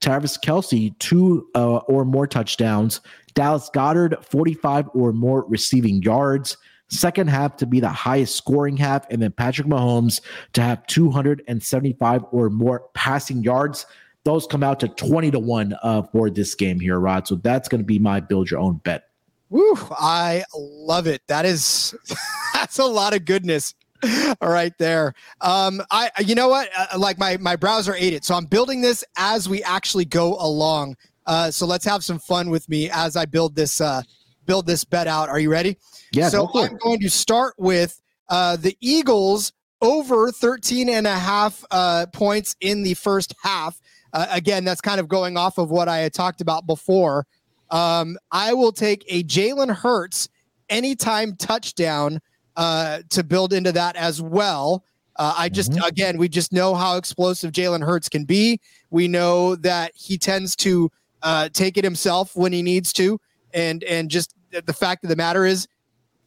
[0.00, 3.00] Travis Kelce, two uh, or more touchdowns.
[3.34, 6.56] Dallas Goedert, 45 or more receiving yards.
[6.88, 9.08] Second half to be the highest scoring half.
[9.10, 10.20] And then Patrick Mahomes
[10.54, 13.86] to have 275 or more passing yards.
[14.24, 17.26] Those come out to 20 to 1 uh, for this game here, Rod.
[17.28, 19.04] So that's going to be my build your own bet.
[19.50, 19.78] Woo!
[19.90, 21.22] I love it.
[21.28, 21.94] That is
[22.54, 23.74] that's a lot of goodness.
[24.40, 25.14] All right, there.
[25.40, 26.68] Um, I you know what?
[26.76, 30.36] Uh, like my my browser ate it, so I'm building this as we actually go
[30.38, 30.96] along.
[31.26, 34.02] Uh, so let's have some fun with me as I build this uh,
[34.46, 35.28] build this bet out.
[35.28, 35.76] Are you ready?
[36.12, 36.64] Yeah, So go.
[36.64, 42.56] I'm going to start with uh, the Eagles over 13 and a half uh, points
[42.60, 43.80] in the first half.
[44.12, 47.26] Uh, again, that's kind of going off of what I had talked about before.
[47.70, 50.28] Um, I will take a Jalen Hurts
[50.68, 52.20] anytime touchdown
[52.58, 54.84] uh, to build into that as well.
[55.16, 55.86] Uh, I just, Mhm.
[55.86, 58.60] again, we just know how explosive Jalen Hurts can be.
[58.90, 60.90] We know that he tends to
[61.22, 63.18] uh, take it himself when he needs to,
[63.54, 64.34] and and just
[64.66, 65.66] the fact of the matter is,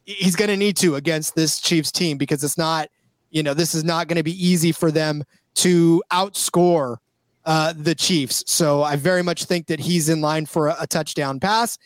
[0.05, 2.89] he's going to need to against this Chiefs team because it's not,
[3.29, 5.23] you know, this is not going to be easy for them
[5.55, 6.97] to outscore
[7.45, 8.43] uh, the Chiefs.
[8.47, 11.77] So I very much think that he's in line for a, a touchdown pass.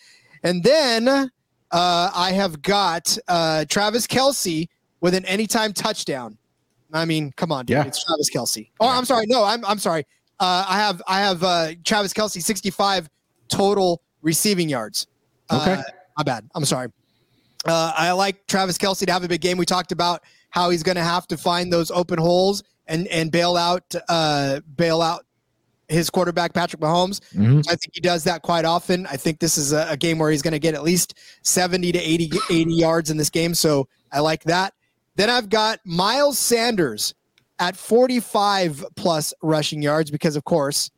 [0.43, 1.29] And then
[1.75, 4.67] uh, I have got uh, Travis Kelce
[5.01, 6.37] with an anytime touchdown.
[6.93, 7.83] I mean, come on, dude, Yeah.
[7.85, 8.69] it's Travis Kelce.
[8.79, 9.25] Oh, I'm sorry.
[9.27, 10.05] No, I'm I'm sorry.
[10.39, 13.09] Uh, I have I have uh, Travis Kelce 65
[13.49, 15.07] total receiving yards.
[15.51, 15.73] Okay.
[15.73, 15.83] Uh,
[16.17, 16.49] my bad.
[16.55, 16.87] I'm sorry.
[17.65, 19.57] Uh, I like Travis Kelce to have a big game.
[19.57, 23.31] We talked about how he's going to have to find those open holes and and
[23.31, 25.25] bail out uh, bail out
[25.89, 27.19] his quarterback Patrick Mahomes.
[27.33, 27.59] Mhm.
[27.67, 29.05] I think he does that quite often.
[29.07, 31.13] I think this is a, a game where he's going to get at least
[31.43, 33.53] 70 to 80 80 yards in this game.
[33.53, 34.73] So I like that.
[35.15, 37.13] Then I've got Miles Sanders
[37.59, 40.89] at 45 plus rushing yards because, of course,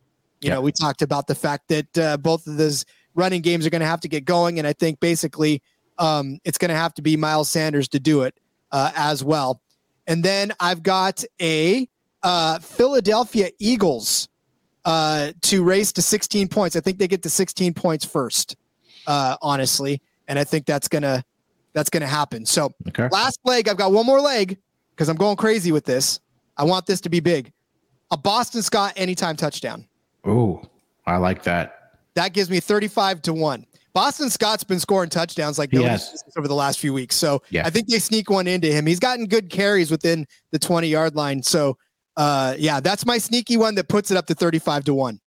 [0.42, 0.56] you Yeah.
[0.56, 2.86] know we talked about the fact that uh, both of those
[3.16, 5.62] running games are going to have to get going, and I think basically
[6.00, 8.36] um, it's going to have to be Miles Sanders to do it
[8.72, 9.62] uh, as well.
[10.06, 11.88] And then I've got a
[12.24, 14.28] uh, Philadelphia Eagles
[14.88, 16.76] uh, to race to 16 points.
[16.76, 18.56] I think they get to 16 points first,
[19.06, 21.24] uh, honestly, and I think that's gonna
[21.74, 22.46] that's gonna happen.
[22.46, 23.08] So Okay.
[23.12, 24.58] last leg, I've got one more leg
[24.92, 26.20] because I'm going crazy with this.
[26.56, 27.52] I want this to be big.
[28.10, 29.86] A Boston Scott anytime touchdown.
[30.26, 30.64] Oh,
[31.06, 32.00] I like that.
[32.16, 33.66] That gives me 35 to 1.
[33.94, 36.24] Boston Scott's been scoring touchdowns like Yes.
[36.38, 37.16] over the last few weeks.
[37.16, 37.66] So Yeah.
[37.68, 38.86] I think they sneak one into him.
[38.88, 41.44] He's gotten good carries within the 20 yard line.
[41.44, 41.78] So
[42.18, 45.20] uh, yeah, that's my sneaky one that puts it up to 35 to 1.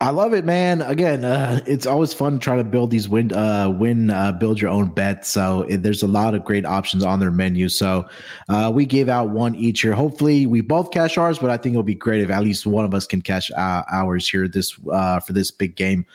[0.00, 0.80] I love it, man.
[0.82, 4.60] Again, uh, it's always fun to try to build these win, uh, win, uh, build
[4.60, 5.28] your own bets.
[5.28, 7.68] So it, there's a lot of great options on their menu.
[7.68, 8.08] So
[8.48, 9.94] uh, we gave out one each here.
[9.94, 12.84] Hopefully, we both cash ours, but I think it'll be great if at least one
[12.84, 16.06] of us can cash ours here this uh, for this big game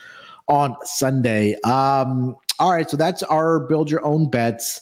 [0.48, 1.54] on Sunday.
[1.60, 4.80] Um, all right, so that's our build your own bets.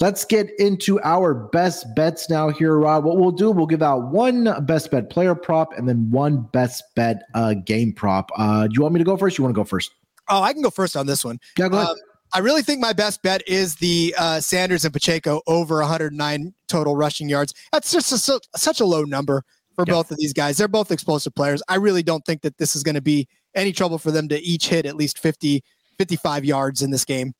[0.00, 3.04] Let's get into our best bets now here, Rod.
[3.04, 6.82] What we'll do, we'll give out one best bet player prop and then one best
[6.96, 8.30] bet uh, game prop.
[8.34, 9.36] Uh, do you want me to go first?
[9.36, 9.92] you want to go first?
[10.30, 11.38] Oh, I can go first on this one.
[11.58, 11.88] Yeah, go ahead.
[11.90, 11.96] Um,
[12.32, 16.96] I really think my best bet is the uh, Sanders and Pacheco over 109 total
[16.96, 17.52] rushing yards.
[17.72, 19.42] That's just a, such a low number
[19.74, 19.94] for yeah.
[19.94, 20.56] both of these guys.
[20.56, 21.62] They're both explosive players.
[21.68, 24.40] I really don't think that this is going to be any trouble for them to
[24.40, 25.62] each hit at least 50,
[25.98, 27.34] 55 yards in this game.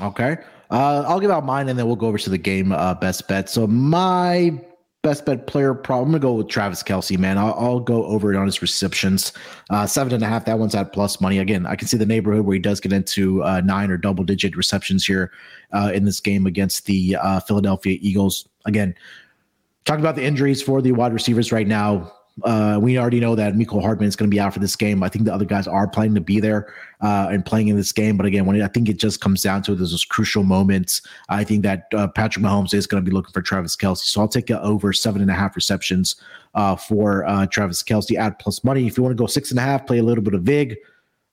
[0.00, 0.36] Okay.
[0.72, 3.28] Uh, I'll give out mine and then we'll go over to the game uh, best
[3.28, 3.50] bet.
[3.50, 4.58] So my
[5.02, 7.36] best bet player prop, I'm gonna go with Travis Kelce, man.
[7.36, 9.32] I'll, I'll go over it on his receptions.
[9.68, 10.46] Uh, seven and a half.
[10.46, 11.38] That one's at plus money.
[11.38, 14.24] Again, I can see the neighborhood where he does get into uh, nine or double
[14.24, 15.30] digit receptions here
[15.72, 18.48] uh, in this game against the uh, Philadelphia Eagles.
[18.64, 18.94] Again,
[19.84, 22.10] talking about the injuries for the wide receivers right now.
[22.44, 25.02] Uh, we already know that Mecole Hardman is going to be out for this game.
[25.02, 27.92] I think the other guys are planning to be there uh, and playing in this
[27.92, 28.16] game.
[28.16, 31.44] But again, when it, I think it just comes down to those crucial moments, I
[31.44, 34.04] think that uh, Patrick Mahomes is going to be looking for Travis Kelce.
[34.04, 36.16] So I'll take over seven and a half receptions
[36.54, 38.86] uh, for uh, Travis Kelce at plus money.
[38.86, 40.76] If you want to go six and a half, play a little bit of VIG.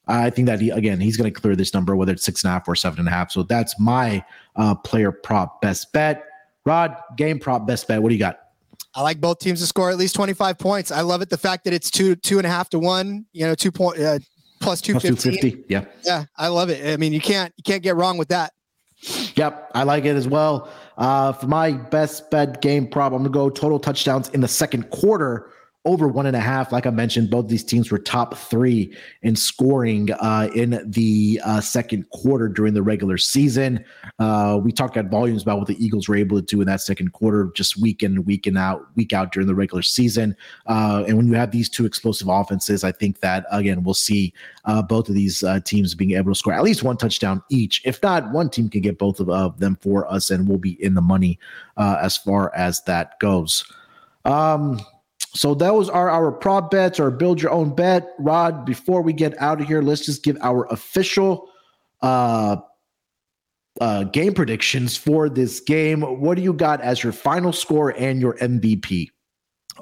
[0.08, 2.50] I think that he, again, he's going to clear this number, whether it's six and
[2.50, 3.32] a half or seven and a half.
[3.32, 4.24] So that's my
[4.56, 6.26] uh, player prop best bet.
[6.66, 8.02] Rod, game prop best bet.
[8.02, 8.49] What do you got?
[9.00, 10.92] I like both teams to score at least 25 points.
[10.92, 11.30] I love it.
[11.30, 13.98] The fact that it's two, two and a half to one, you know, two point,
[13.98, 14.20] uh,
[14.60, 15.64] plus 250.
[15.70, 15.86] Yeah.
[16.04, 16.26] Yeah.
[16.38, 16.86] I love it.
[16.86, 18.52] I mean, you can't, you can't get wrong with that.
[19.36, 19.72] Yep.
[19.74, 20.70] I like it as well.
[20.98, 24.50] Uh, for my best bet game prop, I'm going to go total touchdowns in the
[24.50, 25.50] second quarter
[25.86, 26.74] over one and a half.
[26.74, 31.62] Like I mentioned, both these teams were top three in scoring uh, in the uh,
[31.62, 33.86] second quarter during the regular season.
[34.20, 36.82] Uh, we talked at volumes about what the Eagles were able to do in that
[36.82, 40.36] second quarter, just week in, week in out, week out during the regular season.
[40.68, 44.34] Uh, and when you have these two explosive offenses, I think that again we'll see
[44.66, 47.82] uh, both of these uh, teams being able to score at least one touchdown each.
[47.86, 50.94] If not, one team can get both of, them for us, and we'll be in
[50.94, 51.40] the money
[51.78, 53.64] as far as that goes.
[54.26, 54.80] Um,
[55.34, 58.10] so those are our prop bets or build your own bet.
[58.18, 61.50] Rod, before we get out of here, let's just give our official
[62.02, 62.58] uh,
[63.80, 66.02] uh, game predictions for this game.
[66.02, 69.10] What do you got as your final score and your MVP?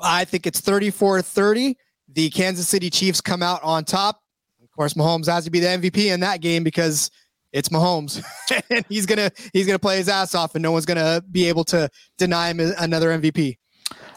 [0.02, 1.78] I think it's 34 30.
[2.14, 4.22] The Kansas City Chiefs come out on top.
[4.62, 7.10] Of course, Mahomes has to be the MVP in that game because
[7.52, 8.24] it's Mahomes,
[8.70, 11.64] and he's gonna he's gonna play his ass off, and no one's gonna be able
[11.66, 13.58] to deny him another MVP.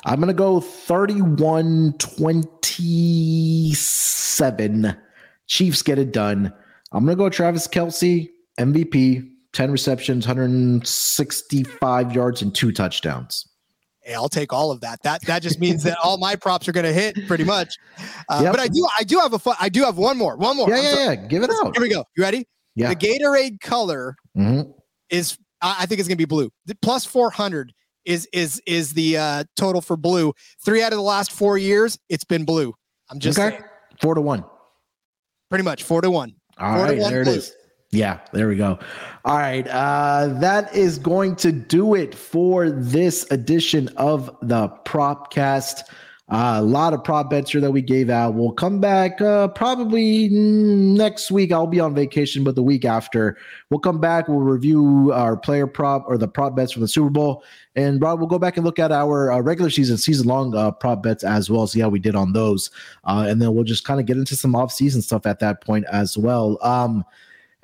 [0.05, 4.97] I'm going to go 31 27.
[5.47, 6.53] Chiefs get it done.
[6.93, 8.29] I'm going to go Travis Kelce,
[8.59, 13.47] MVP, 10 receptions, 165 yards, and two touchdowns.
[14.03, 15.03] Hey, I'll take all of that.
[15.03, 17.77] That that just means that all my props are going to hit pretty much.
[18.29, 18.53] Uh, yep.
[18.53, 20.37] But I do I do have a fun, I do have one more.
[20.37, 20.71] One more.
[20.71, 21.17] Yeah, yeah, yeah.
[21.17, 21.77] Give it out.
[21.77, 22.05] Here we go.
[22.17, 22.49] You ready?
[22.75, 22.89] Yeah.
[22.89, 24.71] The Gatorade color mm-hmm.
[25.11, 26.51] is I think it's going to be blue.
[26.65, 27.75] The plus 400
[28.05, 30.33] is is is the uh, total for blue.
[30.65, 32.75] Three out of the last four years, it's been blue.
[33.11, 33.57] I'm just okay.
[33.57, 33.65] Saying.
[34.01, 34.45] four to one.
[35.49, 36.35] Pretty much four to one.
[36.59, 37.33] All four right, one there blue.
[37.33, 37.55] it is.
[37.93, 38.79] Yeah, there we go.
[39.25, 45.83] All right, uh, that is going to do it for this edition of the Propcast.
[46.31, 48.35] Uh, a lot of prop bets here that we gave out.
[48.35, 51.51] We'll come back uh, probably next week.
[51.51, 53.37] I'll be on vacation, but the week after,
[53.69, 54.29] we'll come back.
[54.29, 57.43] We'll review our player prop or the prop bets from the Super Bowl.
[57.75, 60.71] And Rob, we'll go back and look at our uh, regular season, season long uh,
[60.71, 62.71] prop bets as well, see how we did on those.
[63.05, 65.61] Uh, and then we'll just kind of get into some off season stuff at that
[65.63, 66.59] point as well.
[66.63, 67.05] Um,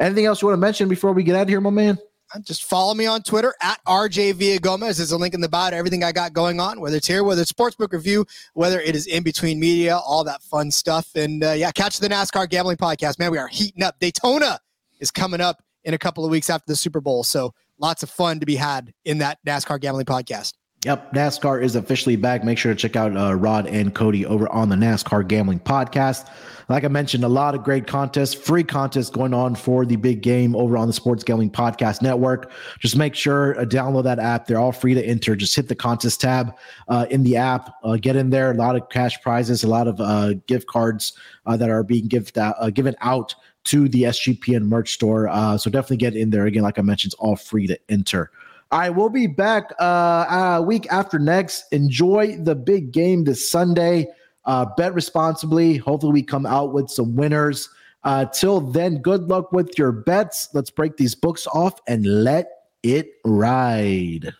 [0.00, 1.98] anything else you want to mention before we get out of here, my man?
[2.42, 4.96] Just follow me on Twitter at RJ Villagomez.
[4.96, 7.22] There's a link in the bio to everything I got going on, whether it's here,
[7.22, 11.08] whether it's Sportsbook Review, whether it is in between media, all that fun stuff.
[11.14, 13.18] And uh, yeah, catch the NASCAR Gambling Podcast.
[13.18, 13.98] Man, we are heating up.
[14.00, 14.58] Daytona
[15.00, 17.22] is coming up in a couple of weeks after the Super Bowl.
[17.22, 20.54] So lots of fun to be had in that NASCAR Gambling Podcast.
[20.84, 22.44] Yep, NASCAR is officially back.
[22.44, 26.30] Make sure to check out uh, Rod and Cody over on the NASCAR Gambling Podcast.
[26.68, 30.20] Like I mentioned, a lot of great contests, free contests going on for the big
[30.20, 32.52] game over on the Sports Gambling Podcast Network.
[32.78, 34.46] Just make sure uh, download that app.
[34.46, 35.34] They're all free to enter.
[35.34, 36.54] Just hit the contest tab
[36.88, 37.74] uh, in the app.
[37.82, 38.50] Uh, get in there.
[38.50, 41.14] A lot of cash prizes, a lot of uh, gift cards
[41.46, 45.28] uh, that are being given out to the SGPN merch store.
[45.58, 46.46] so definitely get in there.
[46.46, 48.30] Again, like I mentioned, it's all free to enter.
[48.72, 51.72] All right, we'll be back uh, a week after next.
[51.72, 54.08] Enjoy the big game this Sunday.
[54.44, 55.76] Uh, bet responsibly.
[55.76, 57.68] Hopefully, we come out with some winners.
[58.02, 60.48] Uh, till then, good luck with your bets.
[60.52, 62.48] Let's break these books off and let
[62.82, 64.32] it ride.